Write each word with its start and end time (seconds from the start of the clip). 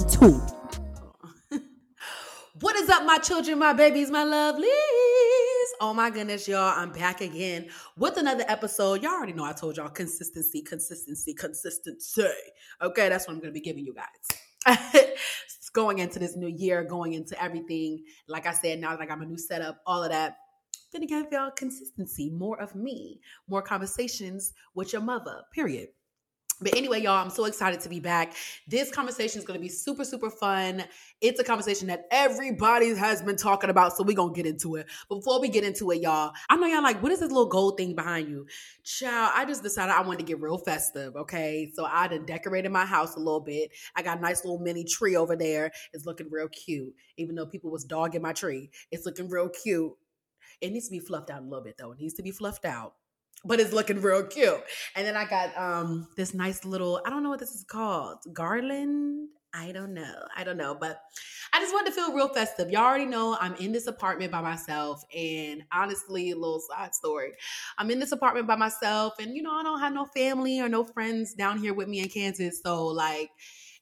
one, 0.00 0.08
two. 1.50 1.58
what 2.60 2.76
is 2.76 2.88
up, 2.88 3.04
my 3.04 3.18
children, 3.18 3.58
my 3.58 3.72
babies, 3.72 4.10
my 4.10 4.24
lovelies? 4.24 4.66
Oh 5.80 5.92
my 5.94 6.10
goodness, 6.10 6.46
y'all. 6.48 6.74
I'm 6.76 6.92
back 6.92 7.20
again 7.20 7.68
with 7.96 8.16
another 8.16 8.44
episode. 8.48 9.02
Y'all 9.02 9.12
already 9.12 9.32
know 9.32 9.44
I 9.44 9.52
told 9.52 9.76
y'all 9.76 9.88
consistency, 9.88 10.62
consistency, 10.62 11.34
consistency. 11.34 12.26
Okay, 12.82 13.08
that's 13.08 13.26
what 13.26 13.34
I'm 13.34 13.40
going 13.40 13.52
to 13.52 13.58
be 13.58 13.64
giving 13.64 13.84
you 13.84 13.94
guys. 13.94 14.76
going 15.72 15.98
into 15.98 16.18
this 16.18 16.36
new 16.36 16.48
year, 16.48 16.82
going 16.82 17.12
into 17.12 17.40
everything. 17.42 18.02
Like 18.26 18.46
I 18.46 18.52
said, 18.52 18.80
now 18.80 18.90
that 18.90 19.00
I 19.00 19.06
got 19.06 19.18
my 19.18 19.24
new 19.24 19.38
setup, 19.38 19.80
all 19.86 20.02
of 20.02 20.10
that. 20.10 20.36
Gonna 20.92 21.06
give 21.06 21.26
y'all 21.30 21.52
consistency, 21.52 22.30
more 22.30 22.60
of 22.60 22.74
me, 22.74 23.20
more 23.46 23.62
conversations 23.62 24.54
with 24.74 24.92
your 24.92 25.02
mother, 25.02 25.42
period. 25.54 25.90
But 26.60 26.76
anyway, 26.76 27.00
y'all, 27.00 27.22
I'm 27.22 27.30
so 27.30 27.46
excited 27.46 27.80
to 27.80 27.88
be 27.88 28.00
back. 28.00 28.34
This 28.68 28.90
conversation 28.90 29.38
is 29.38 29.46
going 29.46 29.58
to 29.58 29.62
be 29.62 29.68
super, 29.68 30.04
super 30.04 30.30
fun. 30.30 30.84
It's 31.20 31.40
a 31.40 31.44
conversation 31.44 31.88
that 31.88 32.06
everybody 32.10 32.94
has 32.94 33.22
been 33.22 33.36
talking 33.36 33.70
about, 33.70 33.96
so 33.96 34.04
we're 34.04 34.16
going 34.16 34.34
to 34.34 34.36
get 34.36 34.46
into 34.46 34.76
it. 34.76 34.86
Before 35.08 35.40
we 35.40 35.48
get 35.48 35.64
into 35.64 35.90
it, 35.90 36.02
y'all, 36.02 36.32
I 36.50 36.56
know 36.56 36.66
y'all 36.66 36.82
like, 36.82 37.02
what 37.02 37.12
is 37.12 37.20
this 37.20 37.30
little 37.30 37.48
gold 37.48 37.78
thing 37.78 37.94
behind 37.94 38.28
you? 38.28 38.46
Child, 38.84 39.32
I 39.34 39.44
just 39.46 39.62
decided 39.62 39.92
I 39.92 40.02
wanted 40.02 40.18
to 40.18 40.24
get 40.24 40.40
real 40.40 40.58
festive, 40.58 41.16
okay? 41.16 41.70
So 41.74 41.86
I 41.86 42.08
done 42.08 42.26
decorated 42.26 42.70
my 42.70 42.84
house 42.84 43.16
a 43.16 43.20
little 43.20 43.40
bit. 43.40 43.70
I 43.96 44.02
got 44.02 44.18
a 44.18 44.20
nice 44.20 44.44
little 44.44 44.58
mini 44.58 44.84
tree 44.84 45.16
over 45.16 45.36
there. 45.36 45.70
It's 45.94 46.04
looking 46.04 46.28
real 46.30 46.48
cute, 46.48 46.94
even 47.16 47.36
though 47.36 47.46
people 47.46 47.70
was 47.70 47.84
dogging 47.84 48.22
my 48.22 48.32
tree. 48.32 48.70
It's 48.90 49.06
looking 49.06 49.30
real 49.30 49.48
cute. 49.48 49.92
It 50.60 50.72
needs 50.72 50.88
to 50.88 50.92
be 50.92 51.00
fluffed 51.00 51.30
out 51.30 51.40
a 51.40 51.44
little 51.44 51.64
bit, 51.64 51.76
though. 51.78 51.92
It 51.92 52.00
needs 52.00 52.14
to 52.14 52.22
be 52.22 52.32
fluffed 52.32 52.66
out 52.66 52.94
but 53.44 53.60
it's 53.60 53.72
looking 53.72 54.00
real 54.00 54.24
cute. 54.24 54.62
And 54.94 55.06
then 55.06 55.16
I 55.16 55.24
got 55.24 55.56
um 55.56 56.08
this 56.16 56.34
nice 56.34 56.64
little, 56.64 57.00
I 57.06 57.10
don't 57.10 57.22
know 57.22 57.30
what 57.30 57.40
this 57.40 57.54
is 57.54 57.64
called, 57.64 58.18
garland. 58.32 59.28
I 59.52 59.72
don't 59.72 59.94
know. 59.94 60.14
I 60.36 60.44
don't 60.44 60.56
know, 60.56 60.76
but 60.78 61.00
I 61.52 61.58
just 61.58 61.74
wanted 61.74 61.90
to 61.90 61.96
feel 61.96 62.14
real 62.14 62.28
festive. 62.28 62.70
Y'all 62.70 62.84
already 62.84 63.06
know 63.06 63.36
I'm 63.40 63.54
in 63.56 63.72
this 63.72 63.88
apartment 63.88 64.30
by 64.30 64.40
myself. 64.40 65.02
And 65.16 65.64
honestly, 65.72 66.30
a 66.30 66.36
little 66.36 66.60
side 66.60 66.94
story. 66.94 67.32
I'm 67.76 67.90
in 67.90 67.98
this 67.98 68.12
apartment 68.12 68.46
by 68.46 68.54
myself, 68.54 69.14
and 69.18 69.34
you 69.34 69.42
know, 69.42 69.52
I 69.52 69.64
don't 69.64 69.80
have 69.80 69.92
no 69.92 70.04
family 70.04 70.60
or 70.60 70.68
no 70.68 70.84
friends 70.84 71.34
down 71.34 71.58
here 71.58 71.74
with 71.74 71.88
me 71.88 72.00
in 72.00 72.08
Kansas. 72.08 72.60
So, 72.62 72.86
like, 72.86 73.30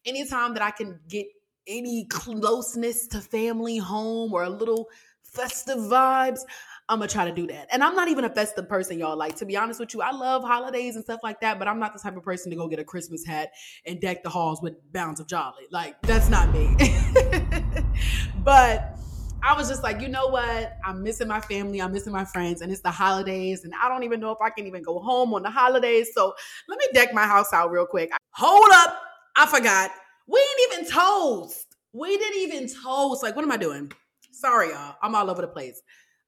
anytime 0.07 0.55
that 0.55 0.63
I 0.63 0.71
can 0.71 1.01
get 1.07 1.27
any 1.67 2.07
closeness 2.07 3.07
to 3.09 3.21
family, 3.21 3.77
home, 3.77 4.33
or 4.33 4.45
a 4.45 4.51
little 4.51 4.89
festive 5.23 5.77
vibes, 5.77 6.41
I'm 6.89 6.99
gonna 6.99 7.09
try 7.09 7.27
to 7.27 7.35
do 7.35 7.47
that. 7.49 7.69
And 7.71 7.85
I'm 7.85 7.95
not 7.95 8.09
even 8.09 8.25
a 8.25 8.31
festive 8.31 8.69
person, 8.69 8.99
y'all. 8.99 9.17
Like 9.17 9.37
to 9.37 9.47
be 9.47 9.57
honest 9.57 9.79
with 9.79 9.93
you, 9.93 10.01
I 10.01 10.11
love 10.11 10.43
holidays 10.43 10.97
and 10.97 11.05
stuff 11.05 11.21
like 11.23 11.41
that, 11.41 11.59
but 11.59 11.69
I'm 11.69 11.79
not 11.79 11.93
the 11.93 11.99
type 11.99 12.17
of 12.17 12.23
person 12.23 12.51
to 12.51 12.57
go 12.57 12.67
get 12.67 12.79
a 12.79 12.85
Christmas 12.85 13.27
hat 13.27 13.53
and 13.87 14.01
deck 14.01 14.23
the 14.23 14.31
halls 14.31 14.63
with 14.63 14.75
bounds 14.93 15.21
of 15.21 15.27
jolly. 15.27 15.65
Like 15.71 16.01
that's 16.03 16.31
not 16.31 16.51
me. 16.53 16.75
but 18.45 18.99
I 19.43 19.55
was 19.55 19.69
just 19.69 19.83
like, 19.83 20.01
you 20.01 20.09
know 20.09 20.29
what? 20.29 20.77
I'm 20.85 21.03
missing 21.03 21.29
my 21.29 21.41
family. 21.41 21.81
I'm 21.81 21.93
missing 21.93 22.13
my 22.13 22.25
friends, 22.25 22.61
and 22.61 22.73
it's 22.73 22.81
the 22.81 22.91
holidays, 22.91 23.65
and 23.65 23.73
I 23.81 23.89
don't 23.89 24.03
even 24.03 24.19
know 24.19 24.33
if 24.33 24.39
I 24.43 24.51
can 24.51 24.67
even 24.67 24.83
go 24.83 24.99
home 24.99 25.35
on 25.35 25.43
the 25.43 25.51
holidays. 25.51 26.11
So 26.15 26.35
let 26.69 26.79
me 26.79 26.87
deck 26.93 27.13
my 27.13 27.25
house 27.25 27.53
out 27.53 27.71
real 27.71 27.87
quick. 27.87 28.11
Hold 28.33 28.69
up, 28.73 29.01
I 29.37 29.47
forgot. 29.47 29.91
We 30.27 30.41
ain't 30.41 30.73
even 30.73 30.93
toast. 30.93 31.77
We 31.93 32.17
didn't 32.17 32.41
even 32.41 32.69
toast. 32.69 33.23
Like, 33.23 33.37
what 33.37 33.45
am 33.45 33.53
I 33.53 33.57
doing? 33.57 33.93
Sorry, 34.33 34.71
y'all. 34.71 34.97
I'm 35.03 35.15
all 35.15 35.31
over 35.31 35.43
the 35.43 35.49
place. 35.49 35.81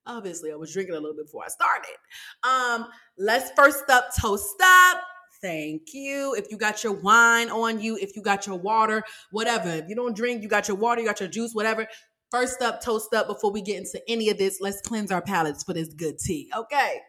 Obviously, 0.07 0.51
I 0.53 0.57
was 0.57 0.73
drinking 0.73 0.95
a 0.95 0.99
little 0.99 1.17
bit 1.17 1.27
before 1.27 1.45
I 1.45 1.49
started. 1.49 1.97
Um, 2.43 2.89
let's 3.19 3.51
first 3.57 3.89
up 3.91 4.09
toast 4.19 4.57
up. 4.63 5.03
Thank 5.43 5.95
you. 5.95 6.35
If 6.35 6.51
you 6.51 6.59
got 6.59 6.85
your 6.85 6.93
wine 6.93 7.51
on 7.51 7.81
you, 7.81 7.97
if 7.97 8.15
you 8.15 8.23
got 8.23 8.47
your 8.47 8.57
water, 8.57 9.03
whatever. 9.31 9.69
If 9.71 9.89
you 9.89 9.95
don't 9.95 10.15
drink, 10.15 10.43
you 10.43 10.49
got 10.49 10.69
your 10.69 10.77
water, 10.77 11.01
you 11.01 11.07
got 11.07 11.21
your 11.21 11.29
juice, 11.29 11.53
whatever. 11.55 11.87
First 12.31 12.61
up, 12.63 12.83
toast 12.83 13.13
up 13.15 13.27
before 13.27 13.51
we 13.51 13.63
get 13.63 13.79
into 13.79 14.01
any 14.09 14.29
of 14.29 14.39
this. 14.39 14.59
Let's 14.61 14.81
cleanse 14.81 15.11
our 15.11 15.23
palates 15.23 15.65
for 15.65 15.73
this 15.73 15.93
good 15.95 16.19
tea. 16.19 16.51
Okay. 16.55 17.01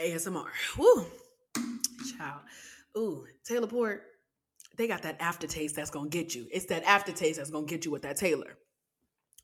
ASMR. 0.00 0.46
Woo. 0.78 1.06
Child. 2.16 2.40
Ooh, 2.96 3.24
Taylor 3.44 3.66
Port 3.66 4.02
they 4.78 4.86
got 4.86 5.02
that 5.02 5.16
aftertaste 5.20 5.76
that's 5.76 5.90
gonna 5.90 6.08
get 6.08 6.34
you. 6.34 6.46
It's 6.52 6.66
that 6.66 6.84
aftertaste 6.84 7.38
that's 7.38 7.50
gonna 7.50 7.66
get 7.66 7.84
you 7.84 7.90
with 7.90 8.02
that 8.02 8.16
Taylor. 8.16 8.56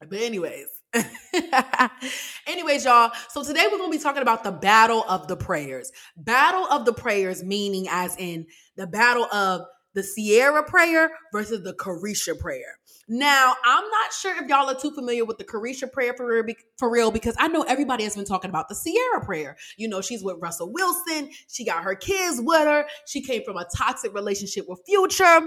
But 0.00 0.20
anyways, 0.20 0.66
anyways, 2.46 2.84
y'all. 2.84 3.10
So 3.28 3.42
today 3.42 3.66
we're 3.70 3.78
gonna 3.78 3.90
be 3.90 3.98
talking 3.98 4.22
about 4.22 4.44
the 4.44 4.52
battle 4.52 5.04
of 5.08 5.26
the 5.28 5.36
prayers. 5.36 5.90
Battle 6.16 6.66
of 6.66 6.84
the 6.84 6.92
prayers, 6.92 7.42
meaning 7.42 7.86
as 7.90 8.16
in 8.16 8.46
the 8.76 8.86
battle 8.86 9.24
of 9.24 9.62
the 9.94 10.02
Ciara 10.02 10.62
prayer 10.64 11.10
versus 11.32 11.62
the 11.62 11.72
Caresha 11.74 12.38
prayer. 12.38 12.78
Now, 13.08 13.54
I'm 13.64 13.84
not 13.84 14.12
sure 14.12 14.42
if 14.42 14.48
y'all 14.48 14.68
are 14.68 14.78
too 14.78 14.90
familiar 14.90 15.24
with 15.24 15.36
the 15.36 15.44
Caresha 15.44 15.90
prayer 15.90 16.14
for 16.14 16.26
real, 16.26 16.54
for 16.78 16.90
real 16.90 17.10
because 17.10 17.34
I 17.38 17.48
know 17.48 17.62
everybody 17.62 18.04
has 18.04 18.16
been 18.16 18.24
talking 18.24 18.48
about 18.48 18.68
the 18.68 18.74
Ciara 18.74 19.24
prayer. 19.24 19.56
You 19.76 19.88
know, 19.88 20.00
she's 20.00 20.22
with 20.22 20.36
Russell 20.40 20.72
Wilson. 20.72 21.30
She 21.48 21.64
got 21.64 21.84
her 21.84 21.94
kids 21.94 22.40
with 22.42 22.64
her. 22.64 22.86
She 23.06 23.20
came 23.20 23.44
from 23.44 23.56
a 23.56 23.66
toxic 23.76 24.14
relationship 24.14 24.66
with 24.68 24.80
Future, 24.86 25.40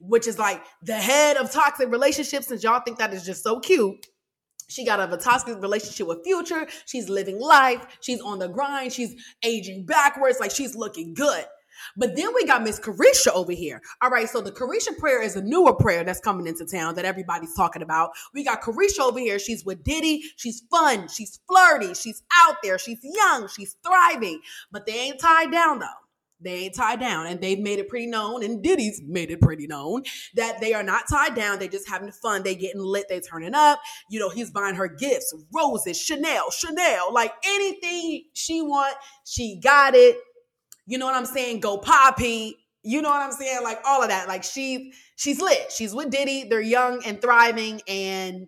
which 0.00 0.26
is 0.26 0.38
like 0.38 0.62
the 0.82 0.94
head 0.94 1.36
of 1.36 1.52
toxic 1.52 1.90
relationships. 1.90 2.48
Since 2.48 2.64
y'all 2.64 2.80
think 2.80 2.98
that 2.98 3.14
is 3.14 3.24
just 3.24 3.44
so 3.44 3.60
cute. 3.60 4.06
She 4.68 4.84
got 4.84 5.12
a 5.12 5.16
toxic 5.16 5.62
relationship 5.62 6.08
with 6.08 6.24
Future. 6.24 6.66
She's 6.86 7.08
living 7.08 7.38
life. 7.40 7.86
She's 8.00 8.20
on 8.20 8.40
the 8.40 8.48
grind. 8.48 8.92
She's 8.92 9.14
aging 9.44 9.86
backwards. 9.86 10.40
Like 10.40 10.50
she's 10.50 10.74
looking 10.74 11.14
good. 11.14 11.44
But 11.96 12.16
then 12.16 12.34
we 12.34 12.46
got 12.46 12.62
Miss 12.62 12.80
Caresha 12.80 13.28
over 13.34 13.52
here. 13.52 13.80
All 14.02 14.10
right, 14.10 14.28
so 14.28 14.40
the 14.40 14.52
Caresha 14.52 14.96
prayer 14.98 15.22
is 15.22 15.36
a 15.36 15.42
newer 15.42 15.74
prayer 15.74 16.04
that's 16.04 16.20
coming 16.20 16.46
into 16.46 16.66
town 16.66 16.94
that 16.96 17.04
everybody's 17.04 17.54
talking 17.54 17.82
about. 17.82 18.10
We 18.34 18.44
got 18.44 18.62
Caresha 18.62 19.00
over 19.00 19.18
here. 19.18 19.38
She's 19.38 19.64
with 19.64 19.84
Diddy. 19.84 20.22
She's 20.36 20.62
fun. 20.70 21.08
She's 21.08 21.40
flirty. 21.48 21.94
She's 21.94 22.22
out 22.44 22.56
there. 22.62 22.78
She's 22.78 23.00
young. 23.02 23.48
She's 23.48 23.76
thriving. 23.86 24.40
But 24.70 24.86
they 24.86 24.98
ain't 24.98 25.20
tied 25.20 25.50
down 25.50 25.78
though. 25.80 25.86
They 26.40 26.64
ain't 26.64 26.74
tied 26.74 27.00
down, 27.00 27.26
and 27.26 27.40
they've 27.40 27.58
made 27.58 27.78
it 27.78 27.88
pretty 27.88 28.06
known, 28.06 28.42
and 28.44 28.62
Diddy's 28.62 29.00
made 29.06 29.30
it 29.30 29.40
pretty 29.40 29.66
known 29.66 30.02
that 30.34 30.60
they 30.60 30.74
are 30.74 30.82
not 30.82 31.04
tied 31.08 31.34
down. 31.34 31.58
They 31.58 31.68
just 31.68 31.88
having 31.88 32.12
fun. 32.12 32.42
They 32.42 32.54
getting 32.54 32.82
lit. 32.82 33.06
They 33.08 33.20
turning 33.20 33.54
up. 33.54 33.80
You 34.10 34.20
know, 34.20 34.28
he's 34.28 34.50
buying 34.50 34.74
her 34.74 34.88
gifts, 34.88 35.34
roses, 35.54 35.98
Chanel, 35.98 36.50
Chanel, 36.50 37.12
like 37.12 37.32
anything 37.46 38.24
she 38.34 38.60
want, 38.60 38.96
she 39.24 39.58
got 39.62 39.94
it 39.94 40.18
you 40.86 40.98
know 40.98 41.06
what 41.06 41.14
I'm 41.14 41.26
saying? 41.26 41.60
Go 41.60 41.78
Poppy. 41.78 42.56
You 42.82 43.02
know 43.02 43.10
what 43.10 43.20
I'm 43.20 43.32
saying? 43.32 43.62
Like 43.64 43.80
all 43.84 44.02
of 44.02 44.08
that. 44.08 44.28
Like 44.28 44.44
she's 44.44 44.94
she's 45.16 45.40
lit. 45.40 45.72
She's 45.72 45.94
with 45.94 46.10
Diddy. 46.10 46.44
They're 46.48 46.60
young 46.60 47.04
and 47.04 47.20
thriving 47.20 47.80
and 47.88 48.46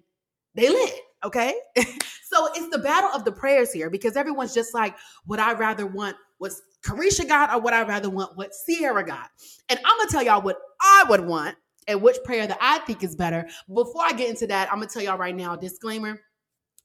they 0.54 0.68
lit. 0.68 0.94
Okay. 1.24 1.54
so 1.76 2.48
it's 2.54 2.68
the 2.70 2.78
battle 2.78 3.10
of 3.12 3.24
the 3.24 3.32
prayers 3.32 3.72
here 3.72 3.90
because 3.90 4.16
everyone's 4.16 4.54
just 4.54 4.72
like, 4.74 4.94
would 5.26 5.40
I 5.40 5.54
rather 5.54 5.86
want 5.86 6.16
what 6.38 6.52
Caresha 6.84 7.26
got 7.26 7.52
or 7.52 7.60
would 7.60 7.74
I 7.74 7.82
rather 7.82 8.08
want 8.08 8.36
what 8.36 8.52
Ciara 8.66 9.04
got? 9.04 9.28
And 9.68 9.80
I'm 9.84 9.98
gonna 9.98 10.10
tell 10.10 10.22
y'all 10.22 10.42
what 10.42 10.58
I 10.80 11.04
would 11.08 11.22
want 11.26 11.56
and 11.88 12.00
which 12.00 12.18
prayer 12.24 12.46
that 12.46 12.58
I 12.60 12.78
think 12.80 13.02
is 13.02 13.16
better. 13.16 13.48
Before 13.66 14.02
I 14.04 14.12
get 14.12 14.30
into 14.30 14.46
that, 14.46 14.68
I'm 14.70 14.78
gonna 14.78 14.86
tell 14.86 15.02
y'all 15.02 15.18
right 15.18 15.34
now, 15.34 15.56
disclaimer. 15.56 16.20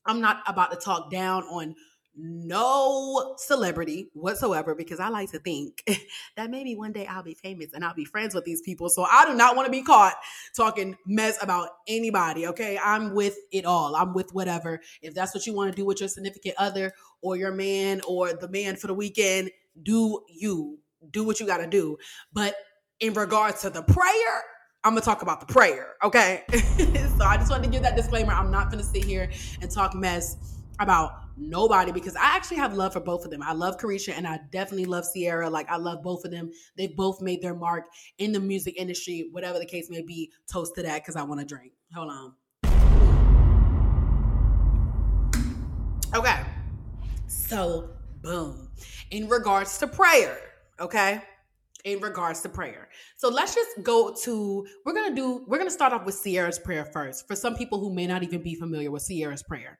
I'm 0.05 0.19
not 0.19 0.41
about 0.47 0.71
to 0.71 0.77
talk 0.77 1.11
down 1.11 1.43
on 1.43 1.75
no 2.15 3.35
celebrity 3.37 4.09
whatsoever 4.13 4.75
because 4.75 4.99
I 4.99 5.09
like 5.09 5.31
to 5.31 5.39
think 5.39 5.83
that 6.37 6.49
maybe 6.49 6.75
one 6.75 6.91
day 6.91 7.05
I'll 7.05 7.23
be 7.23 7.33
famous 7.33 7.73
and 7.73 7.83
I'll 7.83 7.93
be 7.93 8.05
friends 8.05 8.35
with 8.35 8.45
these 8.45 8.61
people. 8.61 8.89
So 8.89 9.03
I 9.03 9.25
do 9.25 9.33
not 9.33 9.55
want 9.55 9.65
to 9.65 9.71
be 9.71 9.81
caught 9.81 10.15
talking 10.55 10.95
mess 11.05 11.41
about 11.41 11.69
anybody. 11.87 12.47
Okay. 12.47 12.79
I'm 12.83 13.15
with 13.15 13.37
it 13.51 13.65
all. 13.65 13.95
I'm 13.95 14.13
with 14.13 14.31
whatever. 14.33 14.81
If 15.01 15.13
that's 15.13 15.33
what 15.33 15.45
you 15.47 15.53
want 15.53 15.71
to 15.71 15.75
do 15.75 15.85
with 15.85 15.99
your 15.99 16.09
significant 16.09 16.55
other 16.57 16.93
or 17.21 17.35
your 17.35 17.51
man 17.51 18.01
or 18.07 18.33
the 18.33 18.49
man 18.49 18.75
for 18.75 18.87
the 18.87 18.93
weekend, 18.93 19.51
do 19.81 20.23
you 20.29 20.79
do 21.11 21.23
what 21.23 21.39
you 21.39 21.45
got 21.45 21.57
to 21.57 21.67
do. 21.67 21.97
But 22.31 22.55
in 22.99 23.13
regards 23.13 23.61
to 23.61 23.69
the 23.69 23.81
prayer, 23.81 24.43
I'm 24.85 24.91
gonna 24.93 25.01
talk 25.01 25.21
about 25.21 25.39
the 25.39 25.45
prayer, 25.45 25.93
okay? 26.03 26.43
so 26.51 27.23
I 27.23 27.37
just 27.37 27.49
wanted 27.49 27.63
to 27.63 27.69
give 27.69 27.83
that 27.83 27.95
disclaimer. 27.95 28.33
I'm 28.33 28.51
not 28.51 28.69
gonna 28.69 28.83
sit 28.83 29.05
here 29.05 29.29
and 29.61 29.71
talk 29.71 29.95
mess 29.95 30.35
about 30.79 31.22
nobody 31.35 31.91
because 31.91 32.15
I 32.15 32.35
actually 32.35 32.57
have 32.57 32.73
love 32.73 32.93
for 32.93 32.99
both 32.99 33.25
of 33.25 33.31
them. 33.31 33.41
I 33.41 33.53
love 33.53 33.77
Caresha 33.77 34.13
and 34.15 34.27
I 34.27 34.39
definitely 34.51 34.85
love 34.85 35.05
Ciara. 35.13 35.49
Like 35.49 35.69
I 35.69 35.77
love 35.77 36.03
both 36.03 36.25
of 36.25 36.31
them. 36.31 36.51
They 36.77 36.87
both 36.87 37.21
made 37.21 37.41
their 37.41 37.55
mark 37.55 37.85
in 38.17 38.31
the 38.31 38.39
music 38.39 38.75
industry, 38.77 39.29
whatever 39.31 39.59
the 39.59 39.65
case 39.65 39.89
may 39.89 40.01
be. 40.01 40.31
Toast 40.51 40.75
to 40.75 40.83
that 40.83 41.01
because 41.01 41.15
I 41.15 41.23
want 41.23 41.39
to 41.39 41.45
drink. 41.45 41.73
Hold 41.93 42.11
on. 42.11 42.33
Okay. 46.15 46.39
So, 47.25 47.89
boom. 48.21 48.69
In 49.09 49.27
regards 49.27 49.77
to 49.79 49.87
prayer, 49.87 50.37
okay? 50.79 51.21
In 51.83 51.99
regards 51.99 52.41
to 52.41 52.49
prayer. 52.49 52.89
So 53.17 53.29
let's 53.29 53.55
just 53.55 53.81
go 53.81 54.13
to, 54.23 54.67
we're 54.85 54.93
going 54.93 55.09
to 55.09 55.15
do, 55.15 55.43
we're 55.47 55.57
going 55.57 55.67
to 55.67 55.73
start 55.73 55.91
off 55.91 56.05
with 56.05 56.21
Ciara's 56.23 56.59
prayer 56.59 56.85
first 56.85 57.27
for 57.27 57.35
some 57.35 57.55
people 57.55 57.79
who 57.79 57.93
may 57.93 58.05
not 58.05 58.21
even 58.21 58.41
be 58.43 58.53
familiar 58.53 58.91
with 58.91 59.07
Ciara's 59.07 59.43
prayer. 59.43 59.79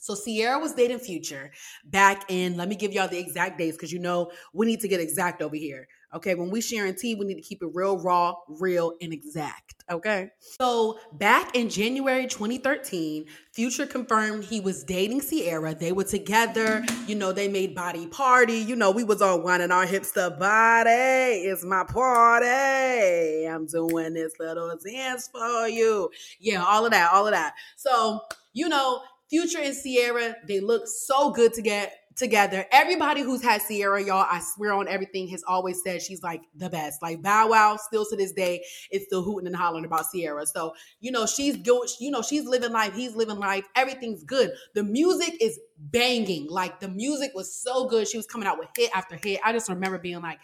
So 0.00 0.16
Ciara 0.16 0.58
was 0.58 0.74
dating 0.74 0.98
Future 0.98 1.52
back 1.84 2.24
in, 2.28 2.56
let 2.56 2.68
me 2.68 2.74
give 2.74 2.92
y'all 2.92 3.08
the 3.08 3.18
exact 3.18 3.58
dates 3.58 3.76
because 3.76 3.92
you 3.92 3.98
know 3.98 4.32
we 4.52 4.66
need 4.66 4.80
to 4.80 4.88
get 4.88 5.00
exact 5.00 5.42
over 5.42 5.56
here. 5.56 5.86
Okay, 6.12 6.34
when 6.34 6.50
we 6.50 6.60
sharing 6.60 6.96
tea, 6.96 7.14
we 7.14 7.24
need 7.24 7.36
to 7.36 7.40
keep 7.40 7.62
it 7.62 7.68
real 7.72 7.96
raw, 7.96 8.34
real, 8.48 8.94
and 9.00 9.12
exact. 9.12 9.84
Okay. 9.88 10.30
So 10.40 10.98
back 11.12 11.54
in 11.54 11.68
January 11.68 12.26
2013, 12.26 13.26
Future 13.52 13.86
confirmed 13.86 14.44
he 14.44 14.60
was 14.60 14.82
dating 14.82 15.20
Ciara. 15.20 15.74
They 15.74 15.92
were 15.92 16.04
together. 16.04 16.84
You 17.06 17.14
know, 17.14 17.32
they 17.32 17.46
made 17.46 17.76
body 17.76 18.08
party. 18.08 18.58
You 18.58 18.74
know, 18.74 18.90
we 18.90 19.04
was 19.04 19.22
all 19.22 19.40
whining 19.40 19.70
our 19.70 19.86
hipster 19.86 20.36
body. 20.36 20.90
It's 20.90 21.64
my 21.64 21.84
party. 21.84 23.46
I'm 23.46 23.66
doing 23.66 24.14
this 24.14 24.32
little 24.40 24.76
dance 24.84 25.28
for 25.28 25.68
you. 25.68 26.10
Yeah, 26.40 26.64
all 26.64 26.84
of 26.84 26.90
that, 26.90 27.12
all 27.12 27.26
of 27.26 27.32
that. 27.32 27.54
So, 27.76 28.20
you 28.52 28.68
know, 28.68 29.02
Future 29.30 29.60
and 29.62 29.76
Ciara, 29.76 30.34
they 30.46 30.60
look 30.60 30.88
so 30.88 31.30
good 31.30 31.54
to 31.54 31.62
get 31.62 31.94
together. 32.16 32.66
Everybody 32.72 33.22
who's 33.22 33.42
had 33.42 33.62
Ciara, 33.66 34.02
y'all, 34.02 34.26
I 34.28 34.40
swear 34.40 34.72
on 34.72 34.88
everything, 34.88 35.28
has 35.28 35.42
always 35.46 35.82
said 35.82 36.02
she's 36.02 36.22
like 36.22 36.42
the 36.54 36.68
best. 36.68 37.00
Like 37.00 37.22
Bow 37.22 37.48
Wow, 37.48 37.76
still 37.76 38.04
to 38.06 38.16
this 38.16 38.32
day, 38.32 38.64
is 38.90 39.04
still 39.04 39.22
hooting 39.22 39.46
and 39.46 39.56
hollering 39.56 39.84
about 39.84 40.06
Ciara. 40.12 40.44
So, 40.46 40.74
you 41.00 41.12
know, 41.12 41.26
she's 41.26 41.56
going, 41.56 41.88
you 42.00 42.10
know, 42.10 42.22
she's 42.22 42.44
living 42.44 42.72
life, 42.72 42.94
he's 42.94 43.14
living 43.14 43.38
life, 43.38 43.64
everything's 43.76 44.24
good. 44.24 44.50
The 44.74 44.82
music 44.82 45.36
is 45.40 45.58
banging. 45.78 46.48
Like 46.48 46.80
the 46.80 46.88
music 46.88 47.30
was 47.34 47.54
so 47.54 47.88
good. 47.88 48.08
She 48.08 48.16
was 48.16 48.26
coming 48.26 48.48
out 48.48 48.58
with 48.58 48.68
hit 48.76 48.90
after 48.94 49.16
hit. 49.16 49.40
I 49.44 49.52
just 49.52 49.68
remember 49.68 49.98
being 49.98 50.20
like, 50.20 50.40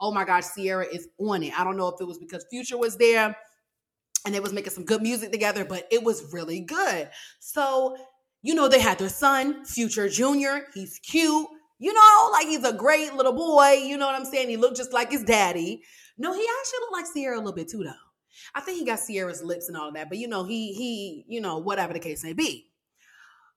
oh 0.00 0.12
my 0.12 0.24
gosh, 0.24 0.44
Ciara 0.56 0.86
is 0.86 1.08
on 1.18 1.42
it. 1.42 1.58
I 1.58 1.62
don't 1.62 1.76
know 1.76 1.88
if 1.88 2.00
it 2.00 2.06
was 2.06 2.18
because 2.18 2.44
Future 2.50 2.78
was 2.78 2.96
there 2.96 3.36
and 4.26 4.34
they 4.34 4.40
was 4.40 4.52
making 4.52 4.72
some 4.72 4.84
good 4.84 5.02
music 5.02 5.32
together, 5.32 5.64
but 5.64 5.86
it 5.90 6.02
was 6.02 6.32
really 6.32 6.60
good. 6.60 7.08
So 7.38 7.96
you 8.42 8.54
know, 8.54 8.68
they 8.68 8.80
had 8.80 8.98
their 8.98 9.08
son, 9.08 9.64
Future 9.64 10.08
Jr. 10.08 10.66
He's 10.74 10.98
cute. 10.98 11.46
You 11.78 11.94
know, 11.94 12.28
like 12.32 12.46
he's 12.46 12.64
a 12.64 12.72
great 12.72 13.14
little 13.14 13.32
boy. 13.32 13.72
You 13.82 13.96
know 13.96 14.06
what 14.06 14.14
I'm 14.14 14.24
saying? 14.24 14.48
He 14.48 14.56
looked 14.56 14.76
just 14.76 14.92
like 14.92 15.10
his 15.10 15.24
daddy. 15.24 15.82
No, 16.18 16.32
he 16.34 16.40
actually 16.40 16.78
looked 16.80 16.92
like 16.92 17.14
Ciara 17.14 17.36
a 17.36 17.38
little 17.38 17.54
bit 17.54 17.68
too, 17.68 17.82
though. 17.82 17.92
I 18.54 18.60
think 18.60 18.78
he 18.78 18.84
got 18.84 19.00
Ciara's 19.06 19.42
lips 19.42 19.68
and 19.68 19.76
all 19.76 19.88
of 19.88 19.94
that, 19.94 20.08
but 20.08 20.18
you 20.18 20.28
know, 20.28 20.44
he 20.44 20.72
he, 20.72 21.24
you 21.26 21.40
know, 21.40 21.58
whatever 21.58 21.92
the 21.92 21.98
case 21.98 22.22
may 22.22 22.32
be. 22.32 22.70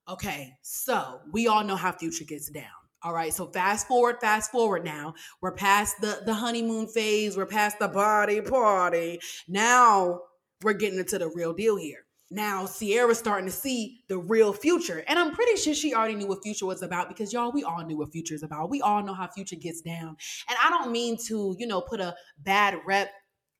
Okay, 0.08 0.54
so 0.62 1.20
we 1.32 1.48
all 1.48 1.64
know 1.64 1.76
how 1.76 1.92
Future 1.92 2.26
gets 2.26 2.50
down. 2.50 2.66
All 3.02 3.14
right, 3.14 3.34
so 3.34 3.48
fast 3.48 3.88
forward, 3.88 4.18
fast 4.22 4.52
forward 4.52 4.86
now. 4.86 5.14
We're 5.42 5.56
past 5.56 6.00
the 6.00 6.22
the 6.26 6.34
honeymoon 6.34 6.88
phase. 6.88 7.36
We're 7.36 7.46
past 7.46 7.80
the 7.80 7.90
body 7.90 8.42
party. 8.42 9.20
Now 9.48 10.22
we're 10.62 10.74
getting 10.74 11.00
into 11.00 11.20
the 11.20 11.30
real 11.30 11.54
deal 11.54 11.76
here 11.76 12.06
now 12.34 12.66
Ciara's 12.66 13.20
starting 13.20 13.46
to 13.46 13.52
see 13.52 14.04
the 14.08 14.18
real 14.18 14.54
future. 14.54 15.04
And 15.08 15.20
I'm 15.20 15.34
pretty 15.34 15.56
sure 15.56 15.74
she 15.74 15.94
already 15.94 16.16
knew 16.16 16.28
what 16.28 16.44
future 16.44 16.66
was 16.66 16.82
about 16.82 17.08
because 17.08 17.32
y'all, 17.32 17.52
we 17.52 17.64
all 17.64 17.86
knew 17.86 17.98
what 17.98 18.12
future 18.12 18.34
is 18.34 18.44
about. 18.44 18.70
We 18.70 18.82
all 18.82 19.04
know 19.04 19.14
how 19.14 19.28
future 19.28 19.56
gets 19.56 19.82
down. 19.82 20.18
And 20.50 20.58
I 20.62 20.70
don't 20.70 20.92
mean 20.92 21.18
to, 21.28 21.56
you 21.60 21.68
know, 21.68 21.82
put 21.82 22.00
a 22.00 22.16
bad 22.40 22.80
rep 22.86 23.12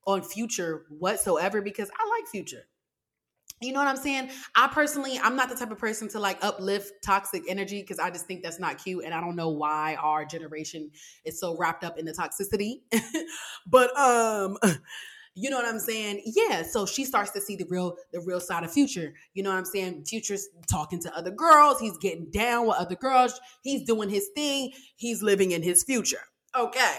on 0.06 0.22
future 0.22 0.86
whatsoever 0.88 1.62
because 1.62 1.88
I 1.90 2.08
like 2.18 2.28
future. 2.28 2.64
You 3.60 3.72
know 3.72 3.78
what 3.78 3.88
I'm 3.88 3.96
saying? 3.96 4.30
I 4.56 4.66
personally, 4.68 5.18
I'm 5.22 5.36
not 5.36 5.48
the 5.48 5.54
type 5.54 5.70
of 5.70 5.78
person 5.78 6.08
to 6.08 6.18
like 6.18 6.42
uplift 6.42 6.92
toxic 7.02 7.44
energy 7.48 7.80
because 7.80 7.98
I 7.98 8.10
just 8.10 8.26
think 8.26 8.42
that's 8.42 8.58
not 8.58 8.82
cute. 8.82 9.04
And 9.04 9.14
I 9.14 9.20
don't 9.20 9.36
know 9.36 9.50
why 9.50 9.96
our 10.02 10.24
generation 10.24 10.90
is 11.24 11.38
so 11.38 11.56
wrapped 11.56 11.84
up 11.84 11.96
in 11.96 12.04
the 12.04 12.12
toxicity. 12.12 12.82
but 13.66 13.96
um 13.96 14.58
you 15.34 15.50
know 15.50 15.56
what 15.56 15.66
I'm 15.66 15.80
saying? 15.80 16.22
Yeah. 16.24 16.62
So 16.62 16.86
she 16.86 17.04
starts 17.04 17.30
to 17.32 17.40
see 17.40 17.56
the 17.56 17.66
real, 17.68 17.96
the 18.12 18.20
real 18.20 18.40
side 18.40 18.64
of 18.64 18.72
Future. 18.72 19.14
You 19.34 19.42
know 19.42 19.50
what 19.50 19.58
I'm 19.58 19.64
saying? 19.64 20.04
Future's 20.04 20.48
talking 20.70 21.00
to 21.00 21.16
other 21.16 21.30
girls. 21.30 21.80
He's 21.80 21.98
getting 21.98 22.30
down 22.30 22.66
with 22.66 22.76
other 22.76 22.94
girls. 22.94 23.40
He's 23.62 23.84
doing 23.84 24.08
his 24.08 24.28
thing. 24.34 24.72
He's 24.96 25.22
living 25.22 25.50
in 25.50 25.62
his 25.62 25.82
future. 25.82 26.22
Okay. 26.56 26.98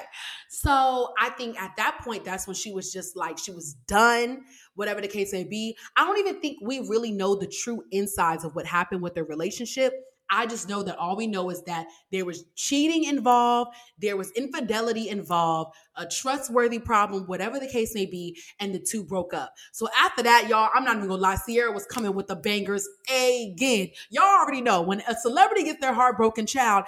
So 0.50 1.14
I 1.18 1.30
think 1.30 1.62
at 1.62 1.78
that 1.78 2.00
point, 2.04 2.26
that's 2.26 2.46
when 2.46 2.56
she 2.56 2.74
was 2.74 2.92
just 2.92 3.16
like, 3.16 3.38
she 3.38 3.52
was 3.52 3.76
done, 3.88 4.42
whatever 4.76 5.00
the 5.00 5.08
case 5.08 5.32
may 5.32 5.46
be. 5.46 5.78
I 5.96 6.06
don't 6.06 6.18
even 6.18 6.42
think 6.42 6.58
we 6.62 6.80
really 6.80 7.12
know 7.12 7.36
the 7.36 7.48
true 7.48 7.84
insides 7.92 8.44
of 8.44 8.54
what 8.54 8.66
happened 8.66 9.02
with 9.02 9.16
their 9.16 9.24
relationship 9.24 9.94
I 10.30 10.46
just 10.48 10.68
know 10.70 10.84
that 10.84 10.98
all 10.98 11.16
we 11.16 11.28
know 11.28 11.50
is 11.50 11.64
that 11.64 11.88
there 12.12 12.26
was 12.26 12.46
cheating 12.56 13.04
involved, 13.06 13.72
there 14.00 14.18
was 14.18 14.32
infidelity 14.32 15.10
involved, 15.10 15.76
a 15.96 16.06
trustworthy 16.06 16.80
problem, 16.80 17.26
whatever 17.28 17.60
the 17.60 17.68
case 17.68 17.94
may 17.94 18.06
be, 18.06 18.38
and 18.60 18.74
the 18.74 18.80
two 18.80 19.04
broke 19.04 19.34
up. 19.34 19.54
So 19.72 19.88
after 19.98 20.24
that, 20.24 20.48
y'all, 20.50 20.70
I'm 20.74 20.84
not 20.84 20.98
even 20.98 21.10
gonna 21.10 21.22
lie, 21.22 21.38
Ciara 21.48 21.72
was 21.72 21.86
coming 21.86 22.14
with 22.14 22.28
the 22.28 22.36
bangers 22.36 22.88
again. 23.10 23.90
Y'all 24.10 24.24
already 24.24 24.62
know 24.62 24.82
when 24.82 25.02
a 25.08 25.16
celebrity 25.16 25.64
gets 25.64 25.80
their 25.82 25.94
heartbroken 25.94 26.46
child, 26.46 26.86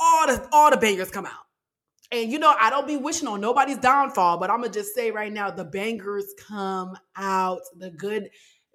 all 0.00 0.26
the 0.26 0.48
all 0.52 0.70
the 0.70 0.76
bangers 0.76 1.10
come 1.10 1.26
out. 1.26 1.32
And 2.12 2.30
you 2.30 2.38
know, 2.38 2.54
I 2.58 2.70
don't 2.70 2.86
be 2.86 2.96
wishing 2.96 3.28
on 3.28 3.40
nobody's 3.40 3.78
downfall, 3.78 4.38
but 4.38 4.50
I'm 4.50 4.60
gonna 4.60 4.72
just 4.72 4.94
say 4.94 5.10
right 5.10 5.32
now, 5.32 5.50
the 5.50 5.64
bangers 5.64 6.26
come 6.46 6.96
out, 7.16 7.60
the 7.76 7.90
good 7.90 8.30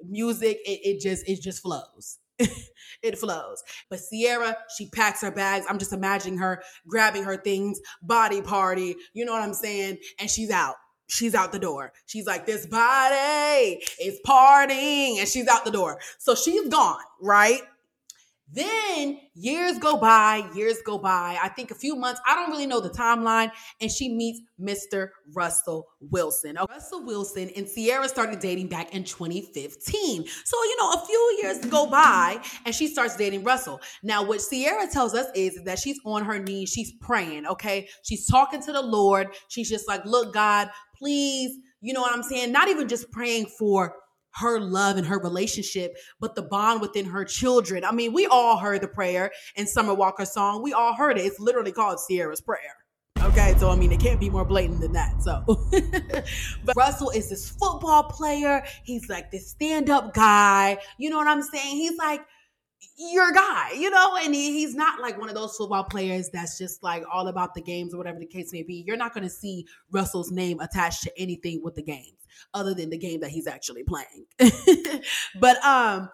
music, 0.07 0.59
it, 0.65 0.79
it 0.83 1.01
just 1.01 1.27
it 1.27 1.41
just 1.41 1.61
flows. 1.61 2.17
it 3.03 3.17
flows. 3.17 3.63
But 3.89 3.99
Ciara, 4.09 4.57
she 4.77 4.89
packs 4.89 5.21
her 5.21 5.31
bags. 5.31 5.65
I'm 5.69 5.79
just 5.79 5.93
imagining 5.93 6.39
her 6.39 6.63
grabbing 6.87 7.23
her 7.23 7.37
things, 7.37 7.79
body 8.01 8.41
party, 8.41 8.95
you 9.13 9.25
know 9.25 9.33
what 9.33 9.41
I'm 9.41 9.53
saying? 9.53 9.97
And 10.19 10.29
she's 10.29 10.51
out. 10.51 10.75
She's 11.07 11.33
out 11.33 11.51
the 11.51 11.59
door. 11.59 11.91
She's 12.05 12.27
like, 12.27 12.45
this 12.45 12.67
body 12.67 13.81
is 13.99 14.19
partying, 14.25 15.17
and 15.17 15.27
she's 15.27 15.47
out 15.47 15.65
the 15.65 15.71
door. 15.71 15.99
So 16.19 16.35
she's 16.35 16.69
gone, 16.69 17.01
right? 17.19 17.61
Then 18.51 19.19
years 19.35 19.77
go 19.77 19.97
by, 19.97 20.49
years 20.55 20.77
go 20.83 20.97
by. 20.97 21.37
I 21.41 21.49
think 21.49 21.69
a 21.69 21.75
few 21.75 21.95
months, 21.95 22.19
I 22.27 22.35
don't 22.35 22.49
really 22.49 22.65
know 22.65 22.79
the 22.79 22.89
timeline, 22.89 23.51
and 23.79 23.91
she 23.91 24.09
meets 24.09 24.41
Mr. 24.59 25.09
Russell 25.33 25.87
Wilson. 25.99 26.57
Russell 26.67 27.05
Wilson 27.05 27.51
and 27.55 27.67
Ciara 27.67 28.09
started 28.09 28.39
dating 28.39 28.67
back 28.67 28.93
in 28.93 29.03
2015. 29.03 30.25
So, 30.45 30.63
you 30.63 30.77
know, 30.77 30.91
a 30.93 31.05
few 31.05 31.37
years 31.41 31.63
go 31.65 31.85
by 31.87 32.41
and 32.65 32.73
she 32.73 32.87
starts 32.87 33.15
dating 33.15 33.43
Russell. 33.43 33.79
Now, 34.01 34.23
what 34.23 34.41
Ciara 34.49 34.87
tells 34.87 35.13
us 35.13 35.27
is 35.35 35.59
that 35.65 35.77
she's 35.77 35.99
on 36.03 36.25
her 36.25 36.39
knees, 36.39 36.69
she's 36.69 36.91
praying, 37.01 37.45
okay? 37.45 37.87
She's 38.03 38.25
talking 38.25 38.61
to 38.63 38.71
the 38.71 38.81
Lord. 38.81 39.27
She's 39.49 39.69
just 39.69 39.87
like, 39.87 40.03
look, 40.05 40.33
God, 40.33 40.69
please, 40.97 41.55
you 41.81 41.93
know 41.93 42.01
what 42.01 42.13
I'm 42.13 42.23
saying? 42.23 42.51
Not 42.51 42.67
even 42.67 42.87
just 42.87 43.11
praying 43.11 43.45
for 43.45 43.95
her 44.35 44.59
love 44.59 44.97
and 44.97 45.07
her 45.07 45.19
relationship, 45.19 45.95
but 46.19 46.35
the 46.35 46.41
bond 46.41 46.81
within 46.81 47.05
her 47.05 47.25
children. 47.25 47.83
I 47.83 47.91
mean, 47.91 48.13
we 48.13 48.25
all 48.27 48.57
heard 48.57 48.81
the 48.81 48.87
prayer 48.87 49.31
in 49.55 49.67
Summer 49.67 49.93
Walker's 49.93 50.31
song. 50.31 50.61
We 50.61 50.73
all 50.73 50.93
heard 50.93 51.17
it. 51.17 51.25
It's 51.25 51.39
literally 51.39 51.71
called 51.71 51.99
Ciara's 52.07 52.41
Prayer. 52.41 52.75
Okay, 53.21 53.53
so 53.57 53.69
I 53.69 53.75
mean, 53.75 53.91
it 53.91 53.99
can't 53.99 54.19
be 54.19 54.29
more 54.29 54.45
blatant 54.45 54.79
than 54.79 54.93
that. 54.93 55.21
So, 55.21 55.43
but 56.65 56.75
Russell 56.75 57.09
is 57.09 57.29
this 57.29 57.49
football 57.49 58.03
player. 58.03 58.63
He's 58.83 59.09
like 59.09 59.29
this 59.29 59.49
stand 59.49 59.89
up 59.89 60.13
guy. 60.13 60.77
You 60.97 61.09
know 61.09 61.17
what 61.17 61.27
I'm 61.27 61.41
saying? 61.41 61.75
He's 61.75 61.97
like, 61.97 62.21
your 62.97 63.31
guy, 63.31 63.71
you 63.77 63.89
know, 63.89 64.17
and 64.17 64.33
he, 64.33 64.53
he's 64.53 64.75
not 64.75 65.01
like 65.01 65.19
one 65.19 65.29
of 65.29 65.35
those 65.35 65.55
football 65.55 65.83
players 65.83 66.29
that's 66.29 66.57
just 66.57 66.83
like 66.83 67.03
all 67.11 67.27
about 67.27 67.53
the 67.53 67.61
games 67.61 67.93
or 67.93 67.97
whatever 67.97 68.19
the 68.19 68.25
case 68.25 68.51
may 68.53 68.63
be. 68.63 68.83
You're 68.85 68.97
not 68.97 69.13
going 69.13 69.23
to 69.23 69.29
see 69.29 69.65
Russell's 69.91 70.31
name 70.31 70.59
attached 70.59 71.03
to 71.03 71.19
anything 71.19 71.61
with 71.63 71.75
the 71.75 71.83
games 71.83 72.19
other 72.53 72.73
than 72.73 72.89
the 72.89 72.97
game 72.97 73.19
that 73.21 73.31
he's 73.31 73.47
actually 73.47 73.83
playing. 73.83 74.25
but 75.39 75.63
um 75.65 76.09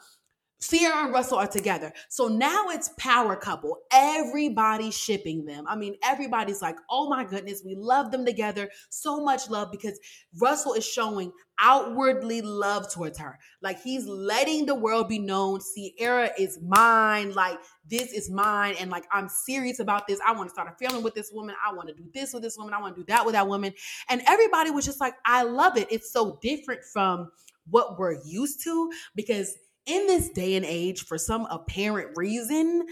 Ciara 0.68 1.06
and 1.06 1.14
Russell 1.14 1.38
are 1.38 1.48
together. 1.48 1.94
So 2.10 2.28
now 2.28 2.66
it's 2.70 2.90
power 2.98 3.36
couple. 3.36 3.80
Everybody's 3.92 4.98
shipping 4.98 5.46
them. 5.46 5.66
I 5.68 5.76
mean, 5.76 5.96
everybody's 6.04 6.62
like, 6.62 6.78
oh 6.90 7.10
my 7.10 7.24
goodness, 7.24 7.62
we 7.66 7.76
love 7.76 8.12
them 8.12 8.26
together. 8.26 8.70
So 8.90 9.24
much 9.24 9.50
love 9.50 9.72
because 9.72 10.00
Russell 10.40 10.74
is 10.74 10.86
showing 10.86 11.32
outwardly 11.60 12.42
love 12.42 12.92
towards 12.92 13.18
her. 13.20 13.40
Like 13.62 13.82
he's 13.82 14.06
letting 14.06 14.66
the 14.66 14.76
world 14.76 15.08
be 15.08 15.20
known. 15.20 15.60
Ciara 15.76 16.30
is 16.38 16.60
mine. 16.62 17.34
Like 17.34 17.60
this 17.90 18.12
is 18.12 18.30
mine. 18.30 18.76
And 18.80 18.92
like 18.92 19.06
I'm 19.12 19.30
serious 19.30 19.80
about 19.80 20.08
this. 20.08 20.20
I 20.26 20.34
want 20.34 20.50
to 20.50 20.54
start 20.54 20.74
a 20.74 20.86
family 20.86 21.04
with 21.04 21.16
this 21.16 21.32
woman. 21.34 21.56
I 21.66 21.74
want 21.74 21.88
to 21.90 21.94
do 21.94 22.06
this 22.14 22.34
with 22.34 22.44
this 22.44 22.58
woman. 22.58 22.74
I 22.74 22.82
want 22.82 22.96
to 22.96 23.02
do 23.02 23.06
that 23.08 23.26
with 23.26 23.34
that 23.34 23.48
woman. 23.48 23.74
And 24.10 24.22
everybody 24.28 24.72
was 24.72 24.86
just 24.86 25.00
like, 25.00 25.16
I 25.26 25.44
love 25.44 25.78
it. 25.78 25.88
It's 25.92 26.12
so 26.12 26.40
different 26.42 26.84
from 26.84 27.32
what 27.70 27.98
we're 27.98 28.22
used 28.24 28.64
to 28.64 28.92
because 29.16 29.58
in 29.86 30.08
this 30.08 30.30
day 30.30 30.56
and 30.56 30.66
age, 30.66 31.06
for 31.06 31.18
some 31.18 31.46
apparent 31.50 32.12
reason, 32.16 32.86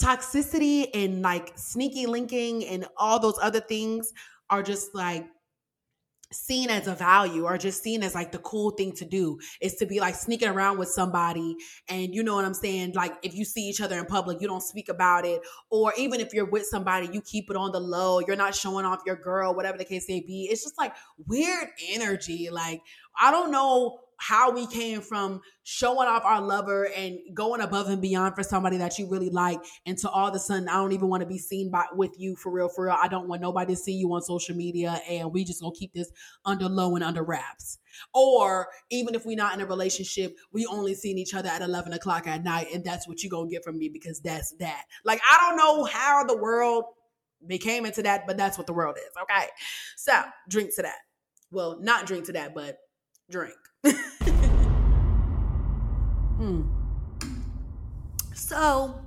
toxicity 0.00 0.88
and 0.94 1.22
like 1.22 1.52
sneaky 1.56 2.06
linking 2.06 2.64
and 2.66 2.86
all 2.96 3.18
those 3.18 3.38
other 3.40 3.60
things 3.60 4.12
are 4.50 4.62
just 4.62 4.94
like 4.94 5.26
seen 6.32 6.70
as 6.70 6.88
a 6.88 6.94
value 6.94 7.44
or 7.44 7.56
just 7.56 7.82
seen 7.82 8.02
as 8.02 8.14
like 8.14 8.32
the 8.32 8.38
cool 8.38 8.70
thing 8.72 8.92
to 8.92 9.04
do 9.04 9.38
is 9.60 9.76
to 9.76 9.86
be 9.86 10.00
like 10.00 10.14
sneaking 10.14 10.48
around 10.48 10.76
with 10.76 10.88
somebody. 10.88 11.56
And 11.88 12.14
you 12.14 12.22
know 12.22 12.34
what 12.34 12.44
I'm 12.44 12.54
saying? 12.54 12.92
Like 12.94 13.14
if 13.22 13.34
you 13.34 13.44
see 13.44 13.68
each 13.68 13.80
other 13.80 13.98
in 13.98 14.06
public 14.06 14.40
you 14.40 14.48
don't 14.48 14.62
speak 14.62 14.88
about 14.88 15.24
it. 15.24 15.40
Or 15.70 15.92
even 15.96 16.20
if 16.20 16.34
you're 16.34 16.50
with 16.50 16.66
somebody 16.66 17.08
you 17.12 17.20
keep 17.22 17.48
it 17.48 17.56
on 17.56 17.72
the 17.72 17.80
low. 17.80 18.20
You're 18.20 18.36
not 18.36 18.54
showing 18.54 18.84
off 18.84 19.02
your 19.06 19.16
girl 19.16 19.54
whatever 19.54 19.78
the 19.78 19.84
case 19.84 20.06
may 20.08 20.20
be. 20.20 20.48
It's 20.50 20.64
just 20.64 20.78
like 20.78 20.94
weird 21.26 21.68
energy. 21.90 22.48
Like 22.50 22.82
I 23.18 23.30
don't 23.30 23.52
know 23.52 24.00
how 24.18 24.50
we 24.50 24.66
came 24.66 25.00
from 25.00 25.40
showing 25.62 26.08
off 26.08 26.24
our 26.24 26.40
lover 26.40 26.88
and 26.96 27.18
going 27.34 27.60
above 27.60 27.88
and 27.88 28.00
beyond 28.00 28.34
for 28.34 28.42
somebody 28.42 28.76
that 28.78 28.98
you 28.98 29.08
really 29.08 29.30
like 29.30 29.60
and 29.84 29.98
to 29.98 30.08
all 30.08 30.28
of 30.28 30.34
a 30.34 30.38
sudden 30.38 30.68
I 30.68 30.74
don't 30.74 30.92
even 30.92 31.08
want 31.08 31.20
to 31.20 31.26
be 31.26 31.38
seen 31.38 31.70
by 31.70 31.84
with 31.92 32.12
you 32.18 32.36
for 32.36 32.50
real 32.50 32.68
for 32.68 32.86
real. 32.86 32.96
I 33.00 33.08
don't 33.08 33.28
want 33.28 33.42
nobody 33.42 33.74
to 33.74 33.80
see 33.80 33.92
you 33.92 34.12
on 34.12 34.22
social 34.22 34.56
media 34.56 35.00
and 35.08 35.32
we 35.32 35.44
just 35.44 35.60
gonna 35.60 35.74
keep 35.74 35.92
this 35.92 36.10
under 36.44 36.68
low 36.68 36.94
and 36.94 37.04
under 37.04 37.22
wraps. 37.22 37.78
Or 38.14 38.68
even 38.90 39.14
if 39.14 39.24
we're 39.24 39.36
not 39.36 39.54
in 39.54 39.60
a 39.60 39.66
relationship, 39.66 40.36
we 40.52 40.66
only 40.66 40.94
seeing 40.94 41.18
each 41.18 41.34
other 41.34 41.48
at 41.48 41.62
11 41.62 41.92
o'clock 41.92 42.26
at 42.26 42.42
night 42.42 42.68
and 42.72 42.84
that's 42.84 43.06
what 43.06 43.22
you 43.22 43.30
gonna 43.30 43.50
get 43.50 43.64
from 43.64 43.78
me 43.78 43.88
because 43.88 44.20
that's 44.20 44.52
that. 44.60 44.84
Like 45.04 45.20
I 45.30 45.38
don't 45.38 45.56
know 45.56 45.84
how 45.84 46.24
the 46.24 46.36
world 46.36 46.84
became 47.46 47.84
into 47.84 48.02
that, 48.02 48.26
but 48.26 48.36
that's 48.36 48.56
what 48.56 48.66
the 48.66 48.72
world 48.72 48.96
is. 48.96 49.12
Okay. 49.22 49.48
So 49.96 50.22
drink 50.48 50.74
to 50.76 50.82
that. 50.82 50.98
Well, 51.50 51.78
not 51.80 52.06
drink 52.06 52.24
to 52.26 52.32
that, 52.32 52.54
but 52.54 52.78
drink. 53.30 53.56
mm. 56.38 56.66
So, 58.34 59.00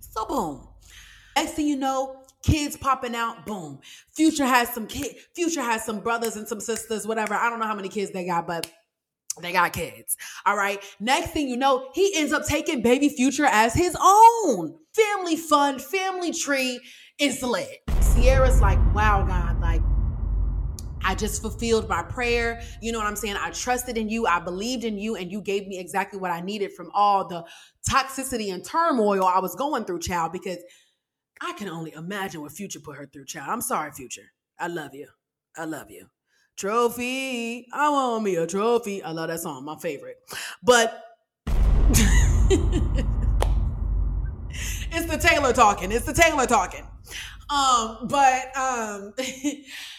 so 0.00 0.24
boom. 0.26 0.68
Next 1.36 1.52
thing 1.52 1.66
you 1.66 1.76
know, 1.76 2.22
kids 2.44 2.76
popping 2.76 3.14
out, 3.14 3.46
boom. 3.46 3.80
Future 4.12 4.46
has 4.46 4.68
some 4.72 4.86
kid, 4.86 5.16
Future 5.34 5.62
has 5.62 5.84
some 5.84 6.00
brothers 6.00 6.36
and 6.36 6.46
some 6.46 6.60
sisters, 6.60 7.06
whatever. 7.06 7.34
I 7.34 7.50
don't 7.50 7.58
know 7.58 7.66
how 7.66 7.74
many 7.74 7.88
kids 7.88 8.12
they 8.12 8.26
got, 8.26 8.46
but 8.46 8.70
they 9.40 9.52
got 9.52 9.72
kids. 9.72 10.16
All 10.46 10.56
right. 10.56 10.80
Next 11.00 11.30
thing 11.32 11.48
you 11.48 11.56
know, 11.56 11.88
he 11.94 12.12
ends 12.14 12.32
up 12.32 12.46
taking 12.46 12.82
baby 12.82 13.08
Future 13.08 13.46
as 13.46 13.74
his 13.74 13.96
own. 14.00 14.78
Family 14.94 15.36
fun, 15.36 15.80
family 15.80 16.32
tree 16.32 16.80
is 17.18 17.42
lit. 17.42 17.82
Ciara's 18.14 18.60
like, 18.60 18.78
wow, 18.94 19.24
God, 19.26 19.53
I 21.04 21.14
just 21.14 21.42
fulfilled 21.42 21.88
my 21.88 22.02
prayer. 22.02 22.62
You 22.80 22.92
know 22.92 22.98
what 22.98 23.06
I'm 23.06 23.16
saying? 23.16 23.36
I 23.38 23.50
trusted 23.50 23.98
in 23.98 24.08
you. 24.08 24.26
I 24.26 24.40
believed 24.40 24.84
in 24.84 24.98
you, 24.98 25.16
and 25.16 25.30
you 25.30 25.40
gave 25.40 25.66
me 25.66 25.78
exactly 25.78 26.18
what 26.18 26.30
I 26.30 26.40
needed 26.40 26.72
from 26.72 26.90
all 26.94 27.28
the 27.28 27.44
toxicity 27.88 28.52
and 28.52 28.64
turmoil 28.64 29.24
I 29.24 29.40
was 29.40 29.54
going 29.54 29.84
through, 29.84 30.00
child, 30.00 30.32
because 30.32 30.58
I 31.40 31.52
can 31.52 31.68
only 31.68 31.92
imagine 31.92 32.40
what 32.40 32.52
Future 32.52 32.80
put 32.80 32.96
her 32.96 33.06
through, 33.06 33.26
child. 33.26 33.48
I'm 33.50 33.60
sorry, 33.60 33.92
Future. 33.92 34.32
I 34.58 34.68
love 34.68 34.94
you. 34.94 35.08
I 35.56 35.64
love 35.64 35.90
you. 35.90 36.06
Trophy. 36.56 37.66
I 37.72 37.90
want 37.90 38.24
me 38.24 38.36
a 38.36 38.46
trophy. 38.46 39.02
I 39.02 39.10
love 39.10 39.28
that 39.28 39.40
song, 39.40 39.64
my 39.64 39.76
favorite. 39.76 40.16
But 40.62 41.02
it's 44.92 45.10
the 45.10 45.18
Taylor 45.20 45.52
talking. 45.52 45.90
It's 45.90 46.06
the 46.06 46.12
Taylor 46.12 46.46
talking. 46.46 46.86
Um, 47.50 48.06
but 48.08 48.56
um 48.56 49.12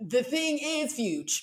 the 0.00 0.22
thing 0.22 0.58
is, 0.62 0.94
Fuge, 0.94 1.42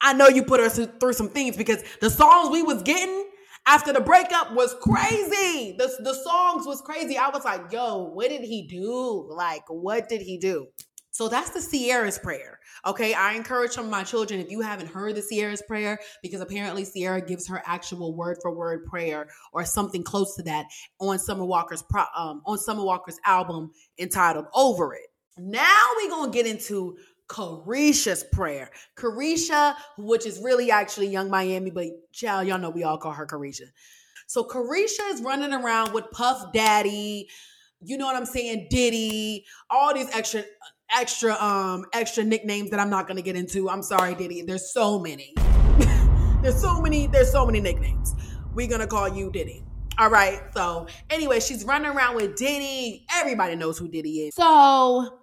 I 0.00 0.12
know 0.12 0.28
you 0.28 0.42
put 0.42 0.60
us 0.60 0.78
through 1.00 1.12
some 1.12 1.28
things 1.28 1.56
because 1.56 1.82
the 2.00 2.10
songs 2.10 2.50
we 2.50 2.62
was 2.62 2.82
getting 2.82 3.28
after 3.66 3.92
the 3.92 4.00
breakup 4.00 4.52
was 4.52 4.74
crazy. 4.80 5.76
The, 5.76 5.92
the 6.02 6.14
songs 6.14 6.66
was 6.66 6.80
crazy. 6.80 7.18
I 7.18 7.28
was 7.28 7.44
like, 7.44 7.72
yo, 7.72 8.04
what 8.04 8.28
did 8.28 8.42
he 8.42 8.66
do? 8.66 9.28
Like, 9.30 9.64
what 9.68 10.08
did 10.08 10.22
he 10.22 10.38
do? 10.38 10.68
So 11.10 11.28
that's 11.28 11.50
the 11.50 11.60
Ciara's 11.60 12.18
prayer. 12.18 12.60
Okay. 12.86 13.12
I 13.12 13.32
encourage 13.32 13.72
some 13.72 13.86
of 13.86 13.90
my 13.90 14.04
children, 14.04 14.38
if 14.38 14.52
you 14.52 14.60
haven't 14.60 14.86
heard 14.86 15.16
the 15.16 15.22
Ciara's 15.22 15.62
prayer, 15.62 15.98
because 16.22 16.40
apparently 16.40 16.86
Ciara 16.86 17.20
gives 17.20 17.48
her 17.48 17.60
actual 17.66 18.14
word 18.14 18.38
for 18.40 18.54
word 18.54 18.86
prayer 18.86 19.26
or 19.52 19.64
something 19.64 20.04
close 20.04 20.36
to 20.36 20.44
that 20.44 20.66
on 21.00 21.18
Summer 21.18 21.44
Walker's 21.44 21.82
pro, 21.82 22.04
um, 22.16 22.40
on 22.46 22.56
Summer 22.56 22.84
Walker's 22.84 23.18
album 23.24 23.72
entitled 23.98 24.46
Over 24.54 24.94
It. 24.94 25.08
Now 25.36 25.86
we're 25.96 26.10
gonna 26.10 26.32
get 26.32 26.46
into 26.46 26.96
Caresha's 27.28 28.24
prayer. 28.32 28.70
Caresha, 28.96 29.74
which 29.98 30.26
is 30.26 30.40
really 30.42 30.70
actually 30.70 31.08
Yung 31.08 31.30
Miami, 31.30 31.70
but 31.70 31.86
child, 32.12 32.46
y'all 32.48 32.58
know 32.58 32.70
we 32.70 32.84
all 32.84 32.98
call 32.98 33.12
her 33.12 33.26
Caresha. 33.26 33.66
So 34.26 34.44
Caresha 34.44 35.12
is 35.12 35.22
running 35.22 35.52
around 35.52 35.92
with 35.92 36.10
Puff 36.10 36.52
Daddy, 36.52 37.28
you 37.80 37.96
know 37.96 38.06
what 38.06 38.16
I'm 38.16 38.26
saying, 38.26 38.66
Diddy, 38.70 39.44
all 39.70 39.94
these 39.94 40.08
extra 40.14 40.42
extra 40.94 41.34
um 41.34 41.84
extra 41.92 42.24
nicknames 42.24 42.70
that 42.70 42.80
I'm 42.80 42.90
not 42.90 43.06
gonna 43.06 43.22
get 43.22 43.36
into. 43.36 43.70
I'm 43.70 43.82
sorry, 43.82 44.14
Diddy. 44.14 44.42
There's 44.42 44.72
so 44.72 44.98
many. 44.98 45.32
there's 46.42 46.60
so 46.60 46.80
many, 46.80 47.06
there's 47.06 47.30
so 47.30 47.46
many 47.46 47.60
nicknames. 47.60 48.14
We're 48.54 48.68
gonna 48.68 48.86
call 48.86 49.08
you 49.08 49.30
Diddy. 49.30 49.64
All 49.98 50.10
right. 50.10 50.40
So 50.54 50.86
anyway, 51.10 51.40
she's 51.40 51.64
running 51.64 51.90
around 51.90 52.16
with 52.16 52.36
Diddy. 52.36 53.04
Everybody 53.14 53.56
knows 53.56 53.78
who 53.78 53.88
Diddy 53.88 54.28
is. 54.28 54.34
So 54.34 55.20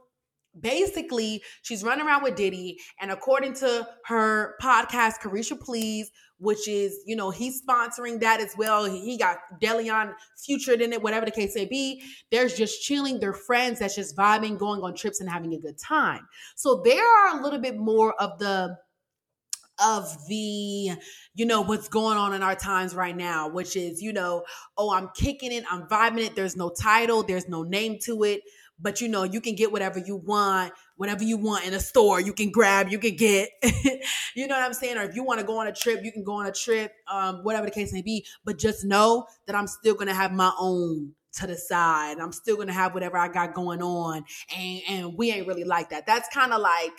basically 0.59 1.43
she's 1.61 1.83
running 1.83 2.05
around 2.05 2.23
with 2.23 2.35
Diddy, 2.35 2.79
and 2.99 3.11
according 3.11 3.53
to 3.55 3.87
her 4.05 4.55
podcast, 4.61 5.19
Caresha 5.21 5.59
Please, 5.59 6.11
which 6.37 6.67
is 6.67 6.99
you 7.05 7.15
know 7.15 7.31
he's 7.31 7.61
sponsoring 7.61 8.19
that 8.21 8.39
as 8.39 8.55
well. 8.57 8.85
He 8.85 9.17
got 9.17 9.37
Deleon 9.61 10.13
featured 10.37 10.81
in 10.81 10.93
it, 10.93 11.01
whatever 11.01 11.25
the 11.25 11.31
case 11.31 11.55
may 11.55 11.65
be. 11.65 12.01
There's 12.31 12.55
just 12.55 12.81
chilling. 12.81 13.19
They're 13.19 13.33
friends 13.33 13.79
that's 13.79 13.95
just 13.95 14.15
vibing, 14.15 14.57
going 14.57 14.81
on 14.81 14.95
trips, 14.95 15.21
and 15.21 15.29
having 15.29 15.53
a 15.53 15.59
good 15.59 15.77
time. 15.77 16.27
So 16.55 16.81
there 16.83 17.03
are 17.03 17.39
a 17.39 17.43
little 17.43 17.59
bit 17.59 17.77
more 17.77 18.13
of 18.21 18.39
the 18.39 18.77
of 19.83 20.17
the 20.27 20.91
you 21.33 21.45
know 21.45 21.61
what's 21.61 21.89
going 21.89 22.17
on 22.17 22.33
in 22.33 22.41
our 22.41 22.55
times 22.55 22.95
right 22.95 23.15
now 23.15 23.49
which 23.49 23.75
is 23.75 24.01
you 24.01 24.13
know 24.13 24.43
oh 24.77 24.93
i'm 24.93 25.09
kicking 25.15 25.51
it 25.51 25.65
i'm 25.69 25.83
vibing 25.87 26.25
it 26.25 26.35
there's 26.35 26.55
no 26.55 26.69
title 26.69 27.23
there's 27.23 27.49
no 27.49 27.63
name 27.63 27.97
to 28.01 28.23
it 28.23 28.41
but 28.79 29.01
you 29.01 29.07
know 29.07 29.23
you 29.23 29.39
can 29.41 29.55
get 29.55 29.71
whatever 29.71 29.99
you 29.99 30.15
want 30.17 30.73
whatever 30.97 31.23
you 31.23 31.37
want 31.37 31.65
in 31.65 31.73
a 31.73 31.79
store 31.79 32.19
you 32.19 32.33
can 32.33 32.51
grab 32.51 32.89
you 32.89 32.99
can 32.99 33.15
get. 33.15 33.49
You 34.35 34.47
know 34.47 34.55
what 34.55 34.65
i'm 34.65 34.73
saying? 34.73 34.97
Or 34.97 35.03
if 35.03 35.15
you 35.15 35.23
want 35.23 35.39
to 35.39 35.45
go 35.45 35.59
on 35.59 35.67
a 35.67 35.71
trip 35.71 36.03
you 36.03 36.11
can 36.11 36.23
go 36.23 36.33
on 36.33 36.45
a 36.45 36.51
trip 36.51 36.91
um, 37.07 37.37
whatever 37.43 37.65
the 37.65 37.71
case 37.71 37.93
may 37.93 38.01
be. 38.01 38.25
But 38.43 38.57
just 38.57 38.83
know 38.83 39.25
that 39.47 39.55
i'm 39.55 39.67
still 39.67 39.95
gonna 39.95 40.13
have 40.13 40.33
my 40.33 40.51
own 40.59 41.13
to 41.33 41.47
the 41.47 41.55
side. 41.55 42.17
I'm 42.19 42.31
still 42.31 42.57
gonna 42.57 42.73
have 42.73 42.93
whatever 42.93 43.17
i 43.17 43.27
got 43.27 43.53
going 43.53 43.81
on 43.81 44.25
and 44.55 44.81
and 44.89 45.17
we 45.17 45.31
ain't 45.31 45.47
really 45.47 45.63
like 45.63 45.89
that. 45.89 46.05
That's 46.05 46.27
kind 46.33 46.53
of 46.53 46.61
like 46.61 46.91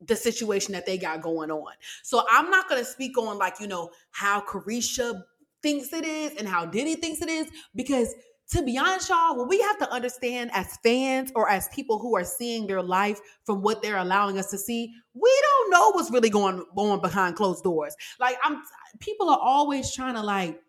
the 0.00 0.16
situation 0.16 0.72
that 0.72 0.86
they 0.86 0.98
got 0.98 1.22
going 1.22 1.50
on. 1.50 1.72
So 2.02 2.24
i'm 2.30 2.50
not 2.50 2.68
gonna 2.68 2.84
speak 2.84 3.18
on 3.18 3.38
like 3.38 3.60
you 3.60 3.66
know 3.66 3.90
how 4.10 4.40
caresha 4.40 5.22
thinks 5.62 5.92
it 5.92 6.04
is 6.04 6.36
and 6.36 6.46
how 6.46 6.66
diddy 6.66 6.94
thinks 6.94 7.22
it 7.22 7.28
is 7.28 7.48
because 7.74 8.14
to 8.54 8.62
be 8.62 8.78
honest, 8.78 9.08
y'all, 9.08 9.36
what 9.36 9.48
we 9.48 9.60
have 9.60 9.78
to 9.78 9.92
understand 9.92 10.50
as 10.54 10.76
fans 10.82 11.32
or 11.34 11.50
as 11.50 11.68
people 11.68 11.98
who 11.98 12.16
are 12.16 12.22
seeing 12.22 12.68
their 12.68 12.82
life 12.82 13.18
from 13.44 13.62
what 13.62 13.82
they're 13.82 13.96
allowing 13.96 14.38
us 14.38 14.48
to 14.50 14.58
see, 14.58 14.92
we 15.12 15.42
don't 15.42 15.70
know 15.70 15.90
what's 15.90 16.10
really 16.12 16.30
going 16.30 16.64
on 16.76 17.00
behind 17.00 17.34
closed 17.34 17.64
doors. 17.64 17.96
Like 18.20 18.36
I'm 18.44 18.62
people 19.00 19.28
are 19.28 19.38
always 19.40 19.92
trying 19.92 20.14
to 20.14 20.22
like 20.22 20.60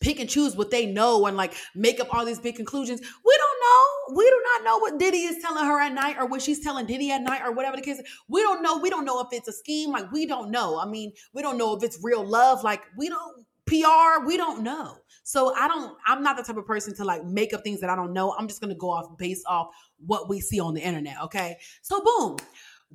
pick 0.00 0.20
and 0.20 0.28
choose 0.28 0.54
what 0.56 0.70
they 0.70 0.84
know 0.84 1.24
and 1.24 1.38
like 1.38 1.54
make 1.74 2.00
up 2.00 2.14
all 2.14 2.26
these 2.26 2.38
big 2.38 2.56
conclusions. 2.56 3.00
We 3.00 3.38
don't 3.38 3.60
know. 3.62 4.16
We 4.16 4.24
do 4.24 4.42
not 4.52 4.64
know 4.64 4.78
what 4.78 4.98
Diddy 4.98 5.22
is 5.22 5.40
telling 5.40 5.64
her 5.64 5.80
at 5.80 5.94
night 5.94 6.16
or 6.18 6.26
what 6.26 6.42
she's 6.42 6.60
telling 6.60 6.84
Diddy 6.84 7.10
at 7.12 7.22
night 7.22 7.40
or 7.42 7.52
whatever 7.52 7.76
the 7.76 7.82
case. 7.82 7.98
Is. 7.98 8.06
We 8.28 8.42
don't 8.42 8.62
know. 8.62 8.76
We 8.76 8.90
don't 8.90 9.06
know 9.06 9.20
if 9.22 9.28
it's 9.32 9.48
a 9.48 9.52
scheme. 9.52 9.90
Like 9.90 10.12
we 10.12 10.26
don't 10.26 10.50
know. 10.50 10.78
I 10.78 10.86
mean, 10.86 11.12
we 11.32 11.40
don't 11.40 11.56
know 11.56 11.74
if 11.74 11.82
it's 11.82 11.98
real 12.02 12.22
love. 12.22 12.62
Like 12.62 12.82
we 12.98 13.08
don't 13.08 13.46
PR. 13.66 14.26
We 14.26 14.36
don't 14.36 14.62
know. 14.62 14.96
So 15.22 15.54
I 15.54 15.68
don't, 15.68 15.96
I'm 16.06 16.22
not 16.22 16.36
the 16.36 16.42
type 16.42 16.56
of 16.56 16.66
person 16.66 16.94
to 16.96 17.04
like 17.04 17.24
make 17.24 17.54
up 17.54 17.64
things 17.64 17.80
that 17.80 17.90
I 17.90 17.96
don't 17.96 18.12
know. 18.12 18.34
I'm 18.38 18.46
just 18.46 18.60
gonna 18.60 18.74
go 18.74 18.90
off 18.90 19.16
based 19.16 19.44
off 19.46 19.68
what 20.04 20.28
we 20.28 20.40
see 20.40 20.60
on 20.60 20.74
the 20.74 20.80
internet. 20.80 21.16
Okay. 21.24 21.56
So 21.82 22.02
boom. 22.02 22.36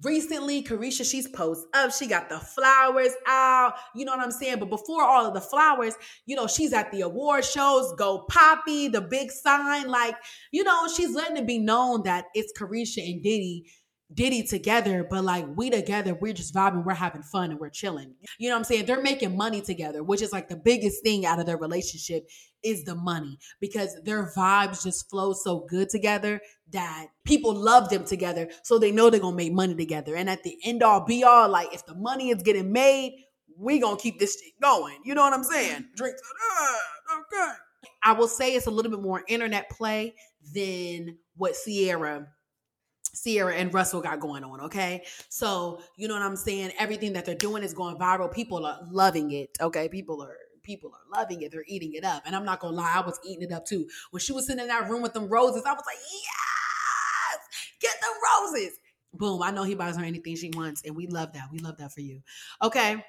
Recently, 0.03 0.63
Caresha, 0.63 1.09
she's 1.09 1.27
posed 1.27 1.65
up. 1.73 1.91
She 1.91 2.07
got 2.07 2.29
the 2.29 2.39
flowers 2.39 3.11
out. 3.27 3.73
You 3.93 4.05
know 4.05 4.13
what 4.13 4.21
I'm 4.21 4.31
saying? 4.31 4.59
But 4.59 4.69
before 4.69 5.03
all 5.03 5.25
of 5.25 5.33
the 5.33 5.41
flowers, 5.41 5.95
you 6.25 6.37
know, 6.37 6.47
she's 6.47 6.71
at 6.71 6.89
the 6.91 7.01
award 7.01 7.43
shows, 7.43 7.93
go 7.97 8.19
poppy, 8.29 8.87
the 8.87 9.01
big 9.01 9.29
sign. 9.29 9.89
Like, 9.89 10.15
you 10.51 10.63
know, 10.63 10.87
she's 10.87 11.13
letting 11.13 11.35
it 11.35 11.45
be 11.45 11.59
known 11.59 12.03
that 12.03 12.25
it's 12.33 12.53
Caresha 12.57 13.03
and 13.03 13.21
Diddy 13.21 13.65
Diddy 14.11 14.41
together, 14.41 15.05
but 15.07 15.23
like 15.23 15.45
we 15.55 15.69
together, 15.69 16.15
we're 16.15 16.33
just 16.33 16.53
vibing, 16.53 16.83
we're 16.83 16.95
having 16.95 17.21
fun 17.21 17.51
and 17.51 17.59
we're 17.59 17.69
chilling. 17.69 18.15
You 18.39 18.49
know 18.49 18.55
what 18.55 18.59
I'm 18.59 18.63
saying? 18.63 18.85
They're 18.85 19.01
making 19.01 19.37
money 19.37 19.61
together, 19.61 20.01
which 20.01 20.23
is 20.23 20.31
like 20.31 20.49
the 20.49 20.55
biggest 20.55 21.03
thing 21.03 21.27
out 21.27 21.39
of 21.39 21.45
their 21.45 21.57
relationship 21.57 22.27
is 22.63 22.83
the 22.83 22.95
money 22.95 23.37
because 23.61 23.95
their 24.03 24.31
vibes 24.35 24.83
just 24.83 25.09
flow 25.09 25.33
so 25.33 25.65
good 25.69 25.89
together 25.89 26.41
that 26.71 27.07
people 27.23 27.53
love 27.53 27.89
them 27.89 28.03
together. 28.03 28.49
So 28.63 28.79
they 28.79 28.91
know 28.91 29.09
they're 29.11 29.19
gonna 29.19 29.35
make 29.35 29.53
money 29.53 29.75
together. 29.75 30.15
And 30.15 30.27
at 30.27 30.43
the 30.43 30.57
end 30.63 30.81
all 30.81 31.05
be 31.05 31.23
all, 31.23 31.47
like 31.47 31.73
if 31.73 31.85
the 31.85 31.95
money 31.95 32.29
is 32.29 32.41
getting 32.41 32.71
made, 32.71 33.13
we 33.57 33.79
gonna 33.79 33.97
keep 33.97 34.19
this 34.19 34.39
shit 34.41 34.53
going. 34.59 34.97
You 35.05 35.13
know 35.13 35.21
what 35.21 35.33
I'm 35.33 35.43
saying? 35.43 35.85
Drinks. 35.95 36.21
Uh, 36.59 37.19
okay. 37.19 37.51
I 38.03 38.13
will 38.13 38.27
say 38.27 38.55
it's 38.55 38.67
a 38.67 38.71
little 38.71 38.91
bit 38.91 39.01
more 39.01 39.23
internet 39.27 39.69
play 39.69 40.15
than 40.53 41.17
what 41.35 41.55
Ciara 41.63 42.27
Ciara 43.23 43.55
and 43.55 43.73
Russell 43.73 44.01
got 44.01 44.19
going 44.19 44.43
on. 44.43 44.61
Okay. 44.61 45.03
So, 45.29 45.81
you 45.97 46.07
know 46.07 46.13
what 46.13 46.23
I'm 46.23 46.35
saying? 46.35 46.71
Everything 46.77 47.13
that 47.13 47.25
they're 47.25 47.35
doing 47.35 47.63
is 47.63 47.73
going 47.73 47.97
viral. 47.97 48.31
People 48.31 48.65
are 48.65 48.79
loving 48.89 49.31
it. 49.31 49.57
Okay. 49.61 49.89
People 49.89 50.21
are 50.21 50.35
people 50.63 50.91
are 50.93 51.19
loving 51.19 51.41
it. 51.41 51.51
They're 51.51 51.63
eating 51.67 51.93
it 51.93 52.03
up. 52.03 52.23
And 52.25 52.35
I'm 52.35 52.45
not 52.45 52.59
gonna 52.59 52.75
lie, 52.75 52.93
I 52.95 53.05
was 53.05 53.19
eating 53.25 53.43
it 53.43 53.51
up 53.51 53.65
too. 53.65 53.87
When 54.11 54.19
she 54.19 54.33
was 54.33 54.45
sitting 54.45 54.61
in 54.61 54.67
that 54.67 54.89
room 54.89 55.01
with 55.01 55.13
them 55.13 55.27
roses, 55.27 55.63
I 55.65 55.73
was 55.73 55.83
like, 55.85 55.97
yes, 55.97 57.39
get 57.79 57.95
the 58.01 58.07
roses. 58.53 58.77
Boom. 59.13 59.41
I 59.41 59.49
know 59.51 59.63
he 59.63 59.73
buys 59.73 59.97
her 59.97 60.03
anything 60.03 60.35
she 60.35 60.51
wants. 60.53 60.83
And 60.85 60.95
we 60.95 61.07
love 61.07 61.33
that. 61.33 61.49
We 61.51 61.59
love 61.59 61.77
that 61.77 61.91
for 61.91 62.01
you. 62.01 62.21
Okay. 62.61 63.03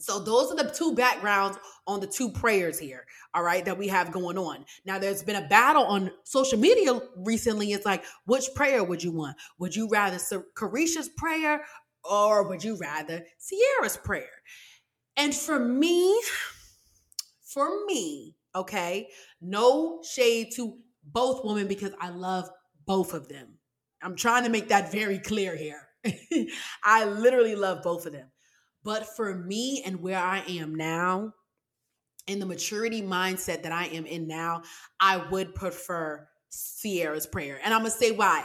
So 0.00 0.18
those 0.18 0.50
are 0.50 0.56
the 0.56 0.70
two 0.70 0.94
backgrounds 0.94 1.58
on 1.86 2.00
the 2.00 2.06
two 2.06 2.30
prayers 2.30 2.78
here, 2.78 3.04
all 3.34 3.42
right, 3.42 3.64
that 3.66 3.76
we 3.76 3.86
have 3.88 4.12
going 4.12 4.38
on. 4.38 4.64
Now 4.86 4.98
there's 4.98 5.22
been 5.22 5.36
a 5.36 5.48
battle 5.48 5.84
on 5.84 6.10
social 6.24 6.58
media 6.58 7.00
recently. 7.16 7.72
It's 7.72 7.84
like, 7.84 8.04
which 8.24 8.46
prayer 8.54 8.82
would 8.82 9.02
you 9.02 9.12
want? 9.12 9.36
Would 9.58 9.76
you 9.76 9.88
rather 9.88 10.18
Caresha's 10.56 11.10
prayer 11.10 11.64
or 12.02 12.48
would 12.48 12.64
you 12.64 12.78
rather 12.78 13.24
Ciara's 13.38 13.98
prayer? 13.98 14.42
And 15.16 15.34
for 15.34 15.58
me, 15.58 16.18
for 17.42 17.84
me, 17.84 18.36
okay, 18.54 19.08
no 19.42 20.02
shade 20.02 20.52
to 20.56 20.78
both 21.04 21.44
women 21.44 21.68
because 21.68 21.92
I 22.00 22.08
love 22.08 22.48
both 22.86 23.12
of 23.12 23.28
them. 23.28 23.58
I'm 24.02 24.16
trying 24.16 24.44
to 24.44 24.50
make 24.50 24.68
that 24.68 24.90
very 24.90 25.18
clear 25.18 25.54
here. 25.56 25.82
I 26.84 27.04
literally 27.04 27.54
love 27.54 27.82
both 27.82 28.06
of 28.06 28.12
them. 28.12 28.30
But 28.82 29.06
for 29.16 29.34
me 29.34 29.82
and 29.84 30.00
where 30.00 30.18
I 30.18 30.42
am 30.48 30.74
now, 30.74 31.34
in 32.26 32.38
the 32.38 32.46
maturity 32.46 33.02
mindset 33.02 33.62
that 33.62 33.72
I 33.72 33.86
am 33.86 34.06
in 34.06 34.26
now, 34.26 34.62
I 35.00 35.16
would 35.30 35.54
prefer 35.54 36.28
Ciara's 36.50 37.26
prayer. 37.26 37.60
And 37.62 37.72
I'm 37.72 37.80
going 37.80 37.92
to 37.92 37.96
say 37.96 38.12
why. 38.12 38.44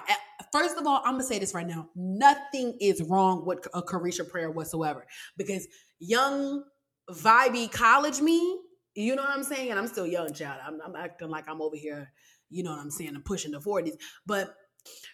First 0.51 0.77
of 0.77 0.85
all, 0.85 1.01
I'm 1.05 1.13
going 1.13 1.21
to 1.21 1.27
say 1.27 1.39
this 1.39 1.53
right 1.53 1.67
now. 1.67 1.89
Nothing 1.95 2.77
is 2.79 3.01
wrong 3.03 3.45
with 3.45 3.67
a 3.73 3.81
Caresha 3.81 4.29
prayer 4.29 4.51
whatsoever 4.51 5.05
because 5.37 5.67
young, 5.99 6.63
vibey 7.11 7.71
college 7.71 8.21
me, 8.21 8.59
you 8.95 9.15
know 9.15 9.23
what 9.23 9.31
I'm 9.31 9.43
saying? 9.43 9.71
And 9.71 9.79
I'm 9.79 9.87
still 9.87 10.07
young, 10.07 10.33
child. 10.33 10.59
I'm, 10.65 10.79
I'm 10.83 10.95
acting 10.95 11.29
like 11.29 11.49
I'm 11.49 11.61
over 11.61 11.75
here, 11.75 12.11
you 12.49 12.63
know 12.63 12.71
what 12.71 12.79
I'm 12.79 12.91
saying? 12.91 13.11
I'm 13.15 13.23
pushing 13.23 13.51
the 13.51 13.59
40s. 13.59 13.93
But 14.25 14.55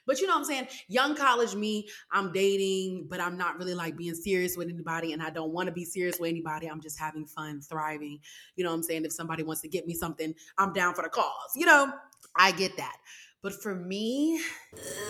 but 0.06 0.20
you 0.20 0.28
know 0.28 0.34
what 0.34 0.40
I'm 0.40 0.46
saying? 0.46 0.68
Young 0.88 1.16
college 1.16 1.56
me, 1.56 1.88
I'm 2.12 2.32
dating, 2.32 3.08
but 3.10 3.20
I'm 3.20 3.38
not 3.38 3.58
really 3.58 3.74
like 3.74 3.96
being 3.96 4.16
serious 4.16 4.58
with 4.58 4.70
anybody 4.70 5.14
and 5.14 5.22
I 5.22 5.30
don't 5.30 5.52
want 5.52 5.68
to 5.68 5.72
be 5.72 5.86
serious 5.86 6.20
with 6.20 6.30
anybody. 6.30 6.68
I'm 6.68 6.82
just 6.82 7.00
having 7.00 7.26
fun, 7.26 7.62
thriving. 7.62 8.20
You 8.56 8.64
know 8.64 8.72
what 8.72 8.78
I'm 8.78 8.84
saying? 8.84 9.06
If 9.06 9.14
somebody 9.14 9.44
wants 9.44 9.62
to 9.62 9.68
get 9.68 9.88
me 9.88 9.94
something, 9.94 10.34
I'm 10.58 10.74
down 10.74 10.94
for 10.94 11.04
the 11.04 11.10
cause. 11.10 11.52
You 11.56 11.66
know, 11.66 11.92
I 12.36 12.52
get 12.52 12.78
that. 12.78 12.98
But 13.42 13.62
for 13.62 13.74
me, 13.74 14.40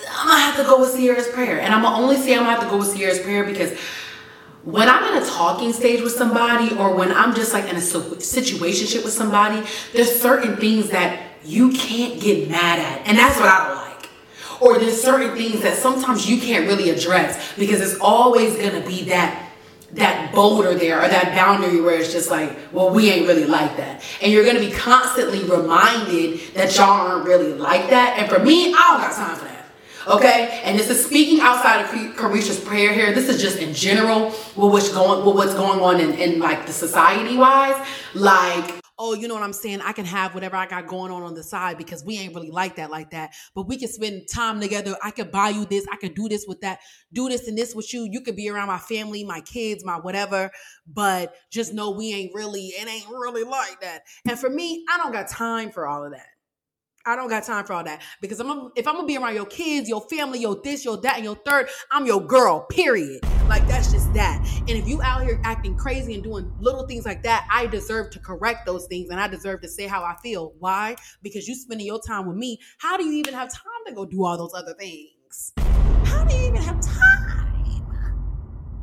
I'm 0.09 0.27
gonna 0.27 0.39
have 0.39 0.55
to 0.55 0.63
go 0.63 0.79
with 0.79 0.95
Ciara's 0.95 1.27
prayer. 1.27 1.59
And 1.59 1.73
I'm 1.73 1.81
gonna 1.81 1.97
only 1.97 2.15
say 2.15 2.33
I'm 2.33 2.43
gonna 2.43 2.51
have 2.51 2.63
to 2.63 2.69
go 2.69 2.77
with 2.77 2.95
Ciara's 2.95 3.19
prayer 3.19 3.43
because 3.43 3.77
when 4.63 4.87
I'm 4.87 5.03
in 5.15 5.21
a 5.21 5.25
talking 5.25 5.73
stage 5.73 6.01
with 6.01 6.13
somebody 6.13 6.73
or 6.75 6.95
when 6.95 7.11
I'm 7.11 7.35
just 7.35 7.53
like 7.53 7.67
in 7.69 7.75
a 7.75 7.81
situation 7.81 9.03
with 9.03 9.11
somebody, 9.11 9.67
there's 9.93 10.21
certain 10.21 10.55
things 10.57 10.89
that 10.91 11.31
you 11.43 11.71
can't 11.71 12.21
get 12.21 12.49
mad 12.49 12.79
at. 12.79 13.07
And 13.07 13.17
that's 13.17 13.39
what 13.39 13.49
I 13.49 13.67
don't 13.67 13.80
or 14.61 14.79
there's 14.79 15.01
certain 15.01 15.35
things 15.35 15.61
that 15.61 15.77
sometimes 15.77 16.29
you 16.29 16.39
can't 16.39 16.67
really 16.67 16.89
address 16.89 17.57
because 17.57 17.81
it's 17.81 17.99
always 17.99 18.55
going 18.55 18.81
to 18.81 18.87
be 18.87 19.05
that 19.05 19.47
that 19.93 20.33
boulder 20.33 20.73
there 20.73 20.99
or 20.99 21.07
that 21.07 21.35
boundary 21.35 21.81
where 21.81 21.99
it's 21.99 22.13
just 22.13 22.31
like, 22.31 22.57
well, 22.71 22.89
we 22.89 23.09
ain't 23.09 23.27
really 23.27 23.45
like 23.45 23.75
that. 23.75 24.01
And 24.21 24.31
you're 24.31 24.45
to 24.45 24.59
be 24.61 24.71
constantly 24.71 25.43
reminded 25.43 26.39
that 26.53 26.75
y'all 26.77 27.07
aren't 27.07 27.27
really 27.27 27.53
like 27.53 27.89
that. 27.89 28.17
And 28.17 28.31
for 28.31 28.39
me, 28.39 28.67
I 28.67 28.71
don't 28.71 29.01
got 29.01 29.13
time 29.13 29.35
for 29.35 29.45
that. 29.45 29.51
Okay, 30.07 30.61
and 30.63 30.79
this 30.79 30.89
is 30.89 31.05
speaking 31.05 31.41
outside 31.41 31.81
of 31.81 32.15
Caresha's 32.15 32.59
prayer 32.59 32.91
here. 32.91 33.13
This 33.13 33.29
is 33.29 33.39
just 33.39 33.57
in 33.57 33.73
general 33.73 34.31
what's 34.55 34.89
going, 34.89 35.23
what's 35.35 35.53
going 35.53 35.79
on 35.79 35.99
in, 35.99 36.13
in 36.13 36.39
like 36.39 36.65
the 36.65 36.73
society 36.73 37.37
wise. 37.37 37.85
Like 38.15 38.80
oh, 39.01 39.15
you 39.15 39.27
know 39.27 39.33
what 39.33 39.41
I'm 39.41 39.51
saying? 39.51 39.81
I 39.81 39.93
can 39.93 40.05
have 40.05 40.35
whatever 40.35 40.55
I 40.55 40.67
got 40.67 40.85
going 40.85 41.11
on 41.11 41.23
on 41.23 41.33
the 41.33 41.41
side 41.41 41.75
because 41.75 42.05
we 42.05 42.19
ain't 42.19 42.35
really 42.35 42.51
like 42.51 42.75
that, 42.75 42.91
like 42.91 43.09
that. 43.09 43.33
But 43.55 43.67
we 43.67 43.77
can 43.77 43.87
spend 43.87 44.27
time 44.31 44.61
together. 44.61 44.95
I 45.01 45.09
could 45.09 45.31
buy 45.31 45.49
you 45.49 45.65
this. 45.65 45.87
I 45.91 45.95
could 45.95 46.13
do 46.13 46.29
this 46.29 46.45
with 46.47 46.61
that, 46.61 46.81
do 47.11 47.27
this 47.27 47.47
and 47.47 47.57
this 47.57 47.73
with 47.73 47.91
you. 47.95 48.07
You 48.09 48.21
could 48.21 48.35
be 48.35 48.47
around 48.47 48.67
my 48.67 48.77
family, 48.77 49.23
my 49.23 49.41
kids, 49.41 49.83
my 49.83 49.97
whatever. 49.97 50.51
But 50.85 51.33
just 51.49 51.73
know 51.73 51.89
we 51.89 52.13
ain't 52.13 52.35
really, 52.35 52.67
it 52.67 52.87
ain't 52.87 53.09
really 53.09 53.43
like 53.43 53.81
that. 53.81 54.03
And 54.29 54.37
for 54.37 54.51
me, 54.51 54.85
I 54.87 54.97
don't 54.97 55.11
got 55.11 55.27
time 55.27 55.71
for 55.71 55.87
all 55.87 56.05
of 56.05 56.11
that. 56.11 56.27
I 57.05 57.15
don't 57.15 57.29
got 57.29 57.43
time 57.43 57.65
for 57.65 57.73
all 57.73 57.83
that 57.83 58.01
because 58.21 58.39
I'm 58.39 58.71
if 58.75 58.87
I'm 58.87 58.95
gonna 58.95 59.07
be 59.07 59.17
around 59.17 59.35
your 59.35 59.45
kids, 59.45 59.89
your 59.89 60.01
family, 60.01 60.39
your 60.39 60.59
this, 60.63 60.85
your 60.85 60.97
that, 60.97 61.15
and 61.15 61.23
your 61.23 61.35
third, 61.35 61.67
I'm 61.89 62.05
your 62.05 62.21
girl. 62.21 62.61
Period. 62.61 63.23
Like 63.47 63.67
that's 63.67 63.91
just 63.91 64.13
that. 64.13 64.45
And 64.59 64.69
if 64.69 64.87
you 64.87 65.01
out 65.01 65.23
here 65.23 65.41
acting 65.43 65.75
crazy 65.75 66.13
and 66.13 66.23
doing 66.23 66.51
little 66.59 66.85
things 66.85 67.05
like 67.05 67.23
that, 67.23 67.47
I 67.51 67.65
deserve 67.67 68.11
to 68.11 68.19
correct 68.19 68.65
those 68.65 68.85
things 68.87 69.09
and 69.09 69.19
I 69.19 69.27
deserve 69.27 69.61
to 69.61 69.67
say 69.67 69.87
how 69.87 70.03
I 70.03 70.15
feel. 70.21 70.53
Why? 70.59 70.95
Because 71.21 71.47
you 71.47 71.55
spending 71.55 71.87
your 71.87 72.01
time 72.01 72.27
with 72.27 72.37
me. 72.37 72.59
How 72.77 72.97
do 72.97 73.05
you 73.05 73.13
even 73.13 73.33
have 73.33 73.51
time 73.51 73.63
to 73.87 73.93
go 73.93 74.05
do 74.05 74.23
all 74.23 74.37
those 74.37 74.53
other 74.53 74.73
things? 74.75 75.53
How 76.05 76.23
do 76.23 76.35
you 76.35 76.47
even 76.47 76.61
have 76.61 76.79
time? 76.81 77.41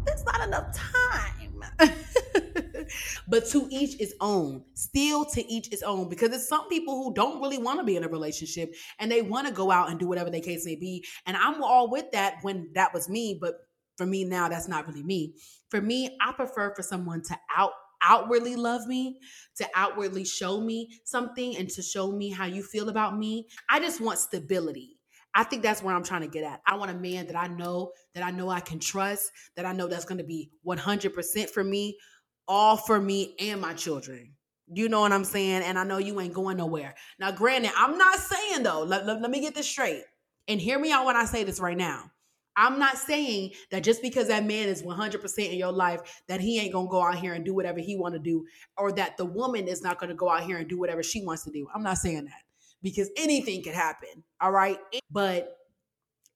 There's 0.04 0.24
not 0.24 0.46
enough 0.46 0.74
time. 0.74 1.62
but 3.28 3.46
to 3.46 3.68
each 3.70 4.00
its 4.00 4.14
own. 4.20 4.64
Still 4.74 5.24
to 5.26 5.52
each 5.52 5.72
its 5.72 5.82
own 5.82 6.08
because 6.08 6.30
there's 6.30 6.48
some 6.48 6.68
people 6.68 7.02
who 7.02 7.14
don't 7.14 7.40
really 7.40 7.58
want 7.58 7.80
to 7.80 7.84
be 7.84 7.96
in 7.96 8.04
a 8.04 8.08
relationship 8.08 8.74
and 8.98 9.10
they 9.10 9.22
want 9.22 9.46
to 9.46 9.52
go 9.52 9.70
out 9.70 9.90
and 9.90 9.98
do 9.98 10.08
whatever 10.08 10.30
their 10.30 10.40
case 10.40 10.64
may 10.64 10.76
be. 10.76 11.04
And 11.26 11.36
I'm 11.36 11.62
all 11.62 11.90
with 11.90 12.10
that 12.12 12.36
when 12.42 12.70
that 12.74 12.94
was 12.94 13.08
me, 13.08 13.38
but 13.40 13.54
for 13.96 14.06
me 14.06 14.24
now, 14.24 14.48
that's 14.48 14.68
not 14.68 14.86
really 14.86 15.02
me. 15.02 15.34
For 15.70 15.80
me, 15.80 16.16
I 16.20 16.32
prefer 16.32 16.74
for 16.74 16.82
someone 16.82 17.22
to 17.22 17.36
out 17.54 17.72
outwardly 18.00 18.54
love 18.54 18.86
me, 18.86 19.18
to 19.56 19.66
outwardly 19.74 20.24
show 20.24 20.60
me 20.60 20.88
something 21.04 21.56
and 21.56 21.68
to 21.68 21.82
show 21.82 22.12
me 22.12 22.30
how 22.30 22.46
you 22.46 22.62
feel 22.62 22.88
about 22.88 23.18
me. 23.18 23.48
I 23.68 23.80
just 23.80 24.00
want 24.00 24.20
stability. 24.20 24.98
I 25.34 25.44
think 25.44 25.62
that's 25.62 25.82
where 25.82 25.94
I'm 25.94 26.04
trying 26.04 26.22
to 26.22 26.28
get 26.28 26.44
at. 26.44 26.60
I 26.66 26.76
want 26.76 26.90
a 26.90 26.94
man 26.94 27.26
that 27.26 27.36
I 27.36 27.48
know 27.48 27.92
that 28.14 28.24
I 28.24 28.30
know 28.30 28.48
I 28.48 28.60
can 28.60 28.78
trust, 28.78 29.30
that 29.56 29.66
I 29.66 29.72
know 29.72 29.86
that's 29.86 30.04
going 30.04 30.18
to 30.18 30.24
be 30.24 30.50
100% 30.66 31.50
for 31.50 31.62
me 31.62 31.98
all 32.48 32.76
for 32.76 32.98
me 32.98 33.34
and 33.38 33.60
my 33.60 33.74
children. 33.74 34.34
You 34.72 34.88
know 34.88 35.00
what 35.00 35.12
I'm 35.12 35.24
saying? 35.24 35.62
And 35.62 35.78
I 35.78 35.84
know 35.84 35.98
you 35.98 36.20
ain't 36.20 36.34
going 36.34 36.56
nowhere. 36.56 36.94
Now, 37.20 37.30
granted, 37.30 37.70
I'm 37.76 37.96
not 37.96 38.18
saying 38.18 38.62
though, 38.64 38.82
let, 38.82 39.06
let, 39.06 39.20
let 39.20 39.30
me 39.30 39.40
get 39.40 39.54
this 39.54 39.68
straight. 39.68 40.02
And 40.48 40.60
hear 40.60 40.78
me 40.78 40.92
out 40.92 41.06
when 41.06 41.16
I 41.16 41.24
say 41.24 41.44
this 41.44 41.60
right 41.60 41.76
now. 41.76 42.10
I'm 42.56 42.78
not 42.78 42.98
saying 42.98 43.52
that 43.70 43.84
just 43.84 44.02
because 44.02 44.28
that 44.28 44.44
man 44.44 44.68
is 44.68 44.82
100% 44.82 45.38
in 45.38 45.58
your 45.58 45.70
life 45.70 46.22
that 46.26 46.40
he 46.40 46.58
ain't 46.58 46.72
going 46.72 46.86
to 46.86 46.90
go 46.90 47.02
out 47.02 47.16
here 47.16 47.34
and 47.34 47.44
do 47.44 47.54
whatever 47.54 47.78
he 47.78 47.96
want 47.96 48.14
to 48.14 48.18
do 48.18 48.44
or 48.76 48.90
that 48.92 49.16
the 49.16 49.24
woman 49.24 49.68
is 49.68 49.80
not 49.80 50.00
going 50.00 50.08
to 50.08 50.16
go 50.16 50.28
out 50.28 50.42
here 50.42 50.58
and 50.58 50.68
do 50.68 50.78
whatever 50.78 51.02
she 51.02 51.24
wants 51.24 51.44
to 51.44 51.52
do. 51.52 51.68
I'm 51.72 51.84
not 51.84 51.98
saying 51.98 52.24
that 52.24 52.42
because 52.82 53.10
anything 53.16 53.62
could 53.62 53.74
happen, 53.74 54.24
all 54.40 54.50
right? 54.50 54.78
But 55.10 55.56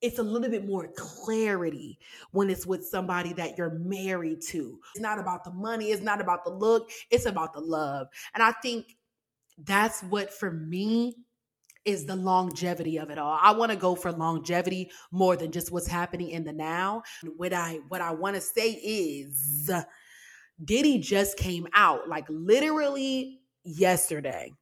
it's 0.02 0.18
a 0.18 0.22
little 0.22 0.50
bit 0.50 0.66
more 0.66 0.88
clarity 0.96 1.98
when 2.32 2.50
it's 2.50 2.66
with 2.66 2.84
somebody 2.84 3.32
that 3.34 3.56
you're 3.56 3.78
married 3.78 4.42
to. 4.48 4.78
It's 4.94 5.02
not 5.02 5.18
about 5.18 5.44
the 5.44 5.52
money, 5.52 5.92
it's 5.92 6.02
not 6.02 6.20
about 6.20 6.44
the 6.44 6.50
look, 6.50 6.90
it's 7.10 7.26
about 7.26 7.54
the 7.54 7.60
love. 7.60 8.08
And 8.34 8.42
I 8.42 8.52
think 8.52 8.96
that's 9.58 10.02
what 10.02 10.32
for 10.32 10.50
me 10.50 11.14
is 11.84 12.06
the 12.06 12.16
longevity 12.16 12.98
of 12.98 13.10
it 13.10 13.18
all. 13.18 13.38
I 13.40 13.52
want 13.52 13.72
to 13.72 13.76
go 13.76 13.94
for 13.94 14.12
longevity 14.12 14.90
more 15.10 15.36
than 15.36 15.50
just 15.50 15.72
what's 15.72 15.88
happening 15.88 16.30
in 16.30 16.44
the 16.44 16.52
now. 16.52 17.02
What 17.36 17.52
I 17.52 17.80
what 17.88 18.00
I 18.00 18.12
want 18.12 18.36
to 18.36 18.40
say 18.40 18.72
is 18.72 19.70
Diddy 20.64 20.98
just 20.98 21.36
came 21.36 21.66
out 21.74 22.08
like 22.08 22.26
literally 22.28 23.40
yesterday. 23.64 24.52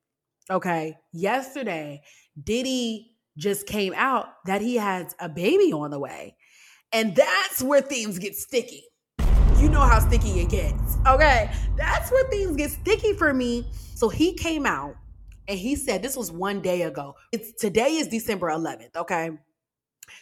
Okay? 0.51 0.97
Yesterday, 1.13 2.03
Diddy 2.43 3.13
just 3.41 3.67
came 3.67 3.95
out 3.97 4.27
that 4.45 4.61
he 4.61 4.77
has 4.77 5.15
a 5.19 5.29
baby 5.29 5.73
on 5.73 5.91
the 5.91 5.99
way. 5.99 6.37
And 6.93 7.17
that's 7.17 7.63
where 7.63 7.81
things 7.81 8.19
get 8.19 8.37
sticky. 8.37 8.85
You 9.57 9.69
know 9.69 9.81
how 9.81 9.99
sticky 10.01 10.41
it 10.41 10.51
gets. 10.51 10.97
Okay. 11.07 11.51
That's 11.77 12.11
where 12.11 12.29
things 12.29 12.57
get 12.57 12.71
sticky 12.71 13.15
for 13.15 13.33
me. 13.33 13.67
So 13.95 14.09
he 14.09 14.35
came 14.35 14.67
out 14.67 14.95
and 15.49 15.59
he 15.59 15.75
said 15.75 16.03
this 16.03 16.17
was 16.17 16.31
one 16.31 16.61
day 16.61 16.83
ago. 16.83 17.15
It's 17.33 17.53
today 17.53 17.97
is 17.97 18.09
December 18.09 18.49
11th. 18.51 18.97
Okay. 18.97 19.31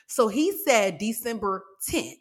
So 0.06 0.28
he 0.28 0.52
said 0.52 0.98
December 0.98 1.64
10th. 1.90 2.20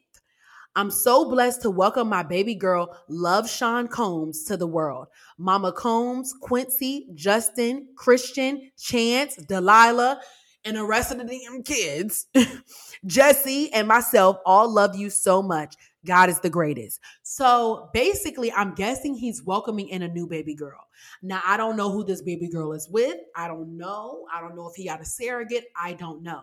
I'm 0.76 0.92
so 0.92 1.30
blessed 1.30 1.64
to 1.64 1.72
welcome 1.72 2.08
my 2.08 2.22
baby 2.22 2.54
girl, 2.54 2.96
Love 3.08 3.50
Sean 3.50 3.88
Combs, 3.88 4.44
to 4.44 4.58
the 4.58 4.68
world. 4.68 5.08
Mama 5.40 5.72
Combs, 5.72 6.34
Quincy, 6.40 7.08
Justin, 7.16 7.88
Christian, 7.96 8.72
Chance, 8.78 9.38
Delilah, 9.38 10.22
and 10.67 10.75
the 10.75 10.84
rest 10.84 11.13
of 11.13 11.17
the 11.17 11.23
damn 11.23 11.63
kids, 11.63 12.27
Jesse 13.06 13.71
and 13.73 13.88
myself 13.88 14.38
all 14.45 14.69
love 14.69 14.97
you 14.97 15.10
so 15.10 15.41
much. 15.41 15.75
God 16.06 16.30
is 16.30 16.41
the 16.41 16.49
greatest. 16.49 16.99
So 17.23 17.89
basically, 17.93 18.51
I'm 18.51 18.75
guessing 18.75 19.15
he's 19.15 19.43
welcoming 19.43 19.88
in 19.88 20.01
a 20.01 20.10
new 20.10 20.27
baby 20.27 20.53
girl. 20.53 20.80
Now, 21.23 21.41
I 21.45 21.56
don't 21.56 21.77
know 21.77 21.89
who 21.89 22.03
this 22.03 22.21
baby 22.21 22.49
girl 22.49 22.73
is 22.73 22.89
with. 22.89 23.17
I 23.36 23.47
don't 23.47 23.77
know. 23.77 24.25
I 24.34 24.41
don't 24.41 24.56
know 24.56 24.67
if 24.67 24.75
he 24.75 24.86
got 24.86 25.01
a 25.01 25.06
surrogate. 25.06 25.65
I 25.82 25.93
don't 25.93 26.21
know. 26.21 26.41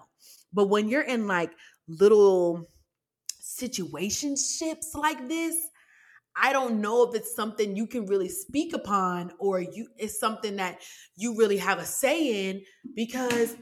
But 0.54 0.68
when 0.70 0.88
you're 0.88 1.02
in 1.02 1.26
like 1.26 1.52
little 1.86 2.66
situationships 3.42 4.94
like 4.94 5.28
this, 5.28 5.54
I 6.36 6.52
don't 6.52 6.80
know 6.80 7.08
if 7.08 7.14
it's 7.14 7.36
something 7.36 7.76
you 7.76 7.86
can 7.86 8.06
really 8.06 8.28
speak 8.28 8.74
upon 8.74 9.32
or 9.38 9.60
you 9.60 9.86
it's 9.98 10.18
something 10.18 10.56
that 10.56 10.80
you 11.14 11.36
really 11.36 11.58
have 11.58 11.78
a 11.78 11.84
say 11.84 12.48
in 12.48 12.62
because 12.96 13.56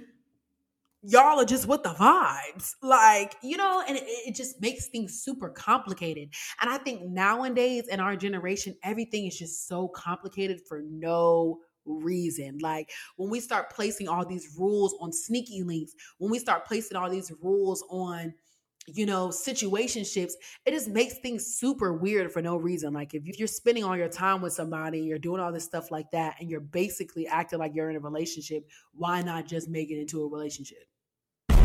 y'all 1.03 1.41
are 1.41 1.45
just 1.45 1.67
with 1.67 1.83
the 1.83 1.91
vibes. 1.91 2.75
Like, 2.83 3.37
you 3.43 3.57
know, 3.57 3.83
and 3.87 3.97
it, 3.97 4.05
it, 4.07 4.35
just 4.35 4.61
makes 4.61 4.87
things 4.87 5.21
super 5.23 5.49
complicated. 5.49 6.31
And 6.61 6.71
I 6.71 6.79
think 6.79 7.03
nowadays 7.03 7.88
in 7.88 8.01
our 8.01 8.17
generation, 8.17 8.77
everything 8.83 9.27
is 9.27 9.38
just 9.38 9.67
so 9.67 9.88
complicated 9.88 10.61
for 10.69 10.83
no 10.88 11.59
reason. 11.85 12.59
Like 12.61 12.91
when 13.17 13.31
we 13.31 13.41
start 13.41 13.71
placing 13.71 14.09
all 14.09 14.25
these 14.25 14.57
rules 14.59 14.95
on 15.01 15.12
sneaky 15.12 15.62
links, 15.62 15.93
when 16.19 16.31
we 16.31 16.38
start 16.38 16.65
placing 16.65 16.97
all 16.97 17.11
these 17.11 17.33
rules 17.43 17.85
on 17.91 18.35
you 18.88 19.07
know, 19.07 19.29
situationships, 19.29 20.33
it 20.67 20.73
just 20.73 20.88
makes 20.88 21.19
things 21.19 21.47
super 21.47 21.93
weird 21.93 22.33
for 22.33 22.43
no 22.43 22.57
reason. 22.57 22.93
Like 22.93 23.15
if 23.15 23.38
you're 23.38 23.47
spending 23.47 23.85
all 23.85 23.97
your 23.97 24.09
time 24.09 24.43
with 24.43 24.53
somebody, 24.53 25.01
you're 25.01 25.19
doing 25.19 25.41
all 25.41 25.53
this 25.53 25.65
stuff 25.65 25.91
like 25.91 26.11
that, 26.11 26.37
and 26.41 26.51
you're 26.51 26.61
basically 26.61 27.27
acting 27.27 27.61
like 27.61 27.77
you're 27.77 27.91
in 27.91 27.97
a 27.97 28.01
relationship, 28.01 28.67
why 28.93 29.23
not 29.23 29.47
just 29.47 29.69
make 29.69 29.91
it 29.91 30.01
into 30.01 30.23
a 30.23 30.29
relationship? 30.29 30.83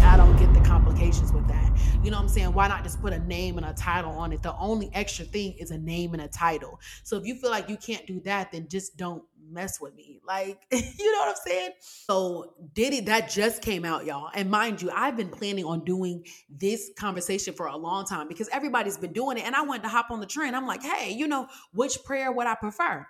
I 0.08 0.16
don't 0.16 0.38
get 0.38 0.54
the 0.54 0.62
complications 0.62 1.34
with 1.34 1.46
that. 1.50 1.78
You 2.02 2.12
know 2.12 2.18
what 2.18 2.24
I'm 2.24 2.30
saying? 2.30 2.54
Why 2.54 2.70
not 2.70 2.84
just 2.84 3.02
put 3.02 3.12
a 3.12 3.20
name 3.20 3.58
and 3.58 3.66
a 3.66 3.74
title 3.74 4.12
on 4.12 4.32
it? 4.32 4.42
The 4.42 4.56
only 4.56 4.90
extra 4.94 5.26
thing 5.26 5.54
is 5.60 5.72
a 5.72 5.78
name 5.78 6.14
and 6.14 6.22
a 6.22 6.30
title. 6.30 6.80
So 7.04 7.18
if 7.18 7.26
you 7.26 7.36
feel 7.36 7.52
like 7.52 7.68
you 7.68 7.76
can't 7.76 8.08
do 8.08 8.22
that, 8.22 8.54
then 8.54 8.70
just 8.70 8.96
don't 8.96 9.22
mess 9.52 9.82
with 9.82 9.94
me. 9.96 10.22
Like, 10.26 10.62
you 10.72 11.12
know 11.12 11.20
what 11.20 11.30
I'm 11.30 11.36
saying? 11.46 11.72
So 11.82 12.54
Diddy, 12.74 13.02
that 13.02 13.30
just 13.30 13.62
came 13.62 13.84
out, 13.84 14.06
y'all. 14.06 14.30
And 14.34 14.50
mind 14.50 14.82
you, 14.82 14.90
I've 14.96 15.18
been 15.18 15.30
planning 15.30 15.66
on 15.66 15.84
doing 15.84 16.26
this 16.50 16.90
conversation 16.98 17.54
for 17.54 17.68
a 17.68 17.76
long 17.76 18.06
time 18.06 18.30
because 18.30 18.48
everybody's 18.54 18.98
been 18.98 19.14
doing 19.14 19.38
it. 19.38 19.44
And 19.46 19.56
I 19.58 19.64
wanted 19.64 19.84
to 19.84 19.90
hop 19.90 20.10
on 20.10 20.22
the 20.22 20.26
trend. 20.26 20.56
I'm 20.56 20.66
like, 20.66 20.84
hey, 20.84 21.12
you 21.12 21.28
know, 21.28 21.50
which 21.74 22.02
prayer 22.06 22.32
would 22.32 22.48
I 22.48 22.56
prefer? 22.56 23.06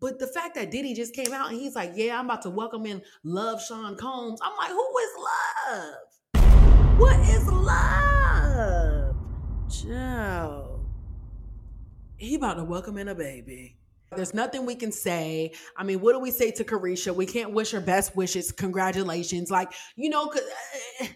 But 0.00 0.18
the 0.18 0.26
fact 0.26 0.54
that 0.56 0.70
Diddy 0.70 0.94
just 0.94 1.14
came 1.14 1.32
out 1.32 1.50
and 1.50 1.58
he's 1.58 1.74
like, 1.74 1.92
yeah, 1.94 2.18
I'm 2.18 2.26
about 2.26 2.42
to 2.42 2.50
welcome 2.50 2.84
in 2.86 3.02
Love 3.22 3.62
Sean 3.62 3.96
Combs. 3.96 4.40
I'm 4.42 4.56
like, 4.56 4.70
who 4.70 4.98
is 4.98 5.10
love? 5.18 5.94
What 6.96 7.18
is 7.28 7.46
love? 7.48 9.16
Joe. 9.68 10.80
He 12.16 12.36
about 12.36 12.54
to 12.54 12.64
welcome 12.64 12.98
in 12.98 13.08
a 13.08 13.14
baby. 13.14 13.78
There's 14.14 14.34
nothing 14.34 14.64
we 14.64 14.74
can 14.74 14.92
say. 14.92 15.52
I 15.76 15.82
mean, 15.82 16.00
what 16.00 16.12
do 16.12 16.20
we 16.20 16.30
say 16.30 16.50
to 16.52 16.64
Caresha? 16.64 17.14
We 17.14 17.26
can't 17.26 17.52
wish 17.52 17.72
her 17.72 17.80
best 17.80 18.14
wishes. 18.16 18.52
Congratulations. 18.52 19.50
Like, 19.50 19.72
you 19.96 20.08
know, 20.08 20.32
eh. 21.00 21.08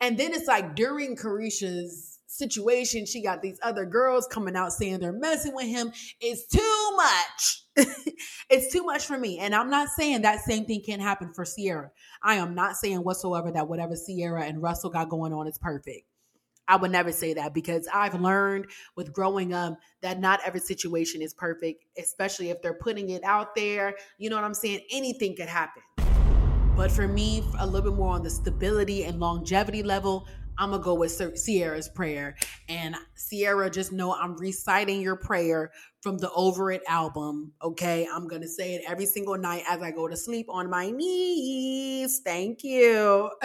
and 0.00 0.18
then 0.18 0.34
it's 0.34 0.48
like 0.48 0.74
during 0.74 1.16
Caresha's 1.16 2.19
situation, 2.30 3.06
she 3.06 3.22
got 3.22 3.42
these 3.42 3.58
other 3.62 3.84
girls 3.84 4.26
coming 4.26 4.56
out 4.56 4.72
saying 4.72 5.00
they're 5.00 5.12
messing 5.12 5.54
with 5.54 5.66
him. 5.66 5.92
It's 6.20 6.46
too 6.46 6.96
much. 6.96 7.86
it's 8.50 8.72
too 8.72 8.84
much 8.84 9.06
for 9.06 9.18
me. 9.18 9.38
And 9.38 9.54
I'm 9.54 9.70
not 9.70 9.88
saying 9.88 10.22
that 10.22 10.40
same 10.40 10.64
thing 10.64 10.82
can't 10.84 11.02
happen 11.02 11.32
for 11.34 11.44
Ciara. 11.44 11.90
I 12.22 12.36
am 12.36 12.54
not 12.54 12.76
saying 12.76 12.98
whatsoever 12.98 13.50
that 13.52 13.68
whatever 13.68 13.94
Ciara 13.96 14.44
and 14.44 14.62
Russell 14.62 14.90
got 14.90 15.08
going 15.08 15.32
on 15.32 15.46
is 15.48 15.58
perfect. 15.58 16.06
I 16.68 16.76
would 16.76 16.92
never 16.92 17.10
say 17.10 17.34
that 17.34 17.52
because 17.52 17.88
I've 17.92 18.14
learned 18.14 18.66
with 18.94 19.12
growing 19.12 19.52
up 19.52 19.76
that 20.02 20.20
not 20.20 20.38
every 20.46 20.60
situation 20.60 21.20
is 21.20 21.34
perfect, 21.34 21.84
especially 21.98 22.50
if 22.50 22.62
they're 22.62 22.74
putting 22.74 23.10
it 23.10 23.24
out 23.24 23.56
there. 23.56 23.96
You 24.18 24.30
know 24.30 24.36
what 24.36 24.44
I'm 24.44 24.54
saying? 24.54 24.82
Anything 24.92 25.34
could 25.34 25.48
happen. 25.48 25.82
But 26.76 26.92
for 26.92 27.08
me, 27.08 27.42
a 27.58 27.66
little 27.66 27.90
bit 27.90 27.98
more 27.98 28.14
on 28.14 28.22
the 28.22 28.30
stability 28.30 29.04
and 29.04 29.18
longevity 29.18 29.82
level, 29.82 30.26
I'm 30.60 30.70
gonna 30.72 30.82
go 30.82 30.94
with 30.94 31.18
Ciara's 31.42 31.88
prayer. 31.88 32.36
And 32.68 32.94
Ciara, 33.16 33.70
just 33.70 33.92
know 33.92 34.14
I'm 34.14 34.36
reciting 34.36 35.00
your 35.00 35.16
prayer 35.16 35.72
from 36.02 36.18
the 36.18 36.30
Over 36.32 36.70
It 36.70 36.82
album. 36.86 37.52
Okay, 37.62 38.06
I'm 38.12 38.28
gonna 38.28 38.46
say 38.46 38.74
it 38.74 38.82
every 38.86 39.06
single 39.06 39.38
night 39.38 39.64
as 39.68 39.80
I 39.80 39.90
go 39.90 40.06
to 40.06 40.16
sleep 40.16 40.46
on 40.50 40.68
my 40.68 40.90
knees. 40.90 42.20
Thank 42.22 42.62
you. 42.62 43.30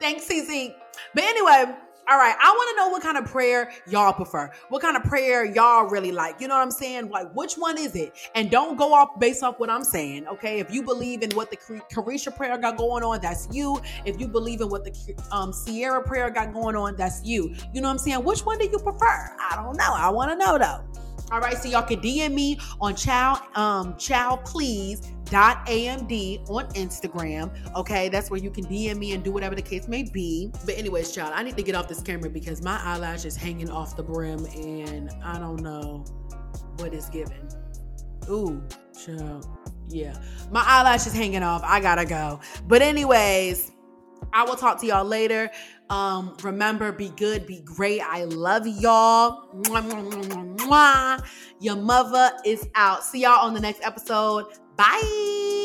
Thanks, 0.00 0.28
CC. 0.28 0.74
But 1.14 1.24
anyway, 1.24 1.76
all 2.10 2.18
right, 2.18 2.34
I 2.42 2.50
want 2.50 2.70
to 2.70 2.76
know 2.76 2.88
what 2.88 3.02
kind 3.02 3.16
of 3.16 3.24
prayer 3.24 3.70
y'all 3.88 4.12
prefer. 4.12 4.50
What 4.68 4.82
kind 4.82 4.96
of 4.96 5.04
prayer 5.04 5.44
y'all 5.44 5.84
really 5.84 6.10
like? 6.10 6.40
You 6.40 6.48
know 6.48 6.56
what 6.56 6.62
I'm 6.62 6.72
saying? 6.72 7.08
Like, 7.08 7.32
which 7.34 7.54
one 7.54 7.78
is 7.78 7.94
it? 7.94 8.14
And 8.34 8.50
don't 8.50 8.76
go 8.76 8.92
off 8.92 9.20
based 9.20 9.44
off 9.44 9.60
what 9.60 9.70
I'm 9.70 9.84
saying, 9.84 10.26
okay? 10.26 10.58
If 10.58 10.72
you 10.72 10.82
believe 10.82 11.22
in 11.22 11.30
what 11.30 11.52
the 11.52 11.56
Caresha 11.56 12.36
prayer 12.36 12.58
got 12.58 12.76
going 12.76 13.04
on, 13.04 13.20
that's 13.20 13.46
you. 13.52 13.80
If 14.04 14.18
you 14.18 14.26
believe 14.26 14.60
in 14.60 14.68
what 14.68 14.82
the 14.82 14.92
um, 15.30 15.52
Ciara 15.64 16.02
prayer 16.02 16.30
got 16.30 16.52
going 16.52 16.74
on, 16.74 16.96
that's 16.96 17.24
you. 17.24 17.54
You 17.72 17.80
know 17.80 17.86
what 17.86 17.92
I'm 17.92 17.98
saying? 17.98 18.24
Which 18.24 18.40
one 18.40 18.58
do 18.58 18.64
you 18.64 18.78
prefer? 18.80 19.36
I 19.38 19.54
don't 19.54 19.76
know. 19.76 19.94
I 19.94 20.10
want 20.10 20.32
to 20.32 20.36
know 20.36 20.58
though. 20.58 21.09
All 21.32 21.38
right, 21.38 21.56
so 21.56 21.68
y'all 21.68 21.82
can 21.82 22.00
DM 22.00 22.32
me 22.32 22.58
on 22.80 22.96
chow 22.96 23.40
um 23.54 23.94
please 24.44 25.00
dot 25.26 25.64
amd 25.66 26.50
on 26.50 26.66
Instagram. 26.72 27.50
Okay, 27.76 28.08
that's 28.08 28.30
where 28.30 28.40
you 28.40 28.50
can 28.50 28.64
DM 28.64 28.96
me 28.96 29.12
and 29.12 29.22
do 29.22 29.30
whatever 29.30 29.54
the 29.54 29.62
case 29.62 29.86
may 29.86 30.02
be. 30.02 30.50
But 30.64 30.76
anyways, 30.76 31.12
child, 31.14 31.32
I 31.36 31.44
need 31.44 31.56
to 31.56 31.62
get 31.62 31.76
off 31.76 31.86
this 31.86 32.02
camera 32.02 32.30
because 32.30 32.62
my 32.62 32.80
eyelash 32.82 33.24
is 33.24 33.36
hanging 33.36 33.70
off 33.70 33.96
the 33.96 34.02
brim 34.02 34.44
and 34.46 35.10
I 35.22 35.38
don't 35.38 35.62
know 35.62 36.04
what 36.78 36.92
is 36.92 37.08
giving. 37.08 37.48
Ooh, 38.28 38.60
child. 39.04 39.46
Yeah, 39.88 40.20
my 40.50 40.62
eyelash 40.66 41.06
is 41.06 41.12
hanging 41.12 41.44
off. 41.44 41.62
I 41.64 41.80
gotta 41.80 42.04
go. 42.04 42.40
But 42.66 42.82
anyways, 42.82 43.70
I 44.32 44.44
will 44.44 44.56
talk 44.56 44.80
to 44.80 44.86
y'all 44.86 45.04
later. 45.04 45.50
Um, 45.88 46.36
remember, 46.42 46.92
be 46.92 47.08
good, 47.16 47.46
be 47.46 47.60
great. 47.60 48.00
I 48.00 48.24
love 48.24 48.66
y'all. 48.66 49.48
Mwah, 49.54 49.82
mwah, 49.90 50.56
mwah, 50.58 51.26
Your 51.60 51.76
mother 51.76 52.30
is 52.44 52.68
out. 52.74 53.04
See 53.04 53.22
y'all 53.22 53.46
on 53.46 53.54
the 53.54 53.60
next 53.60 53.82
episode. 53.82 54.46
Bye. 54.76 55.59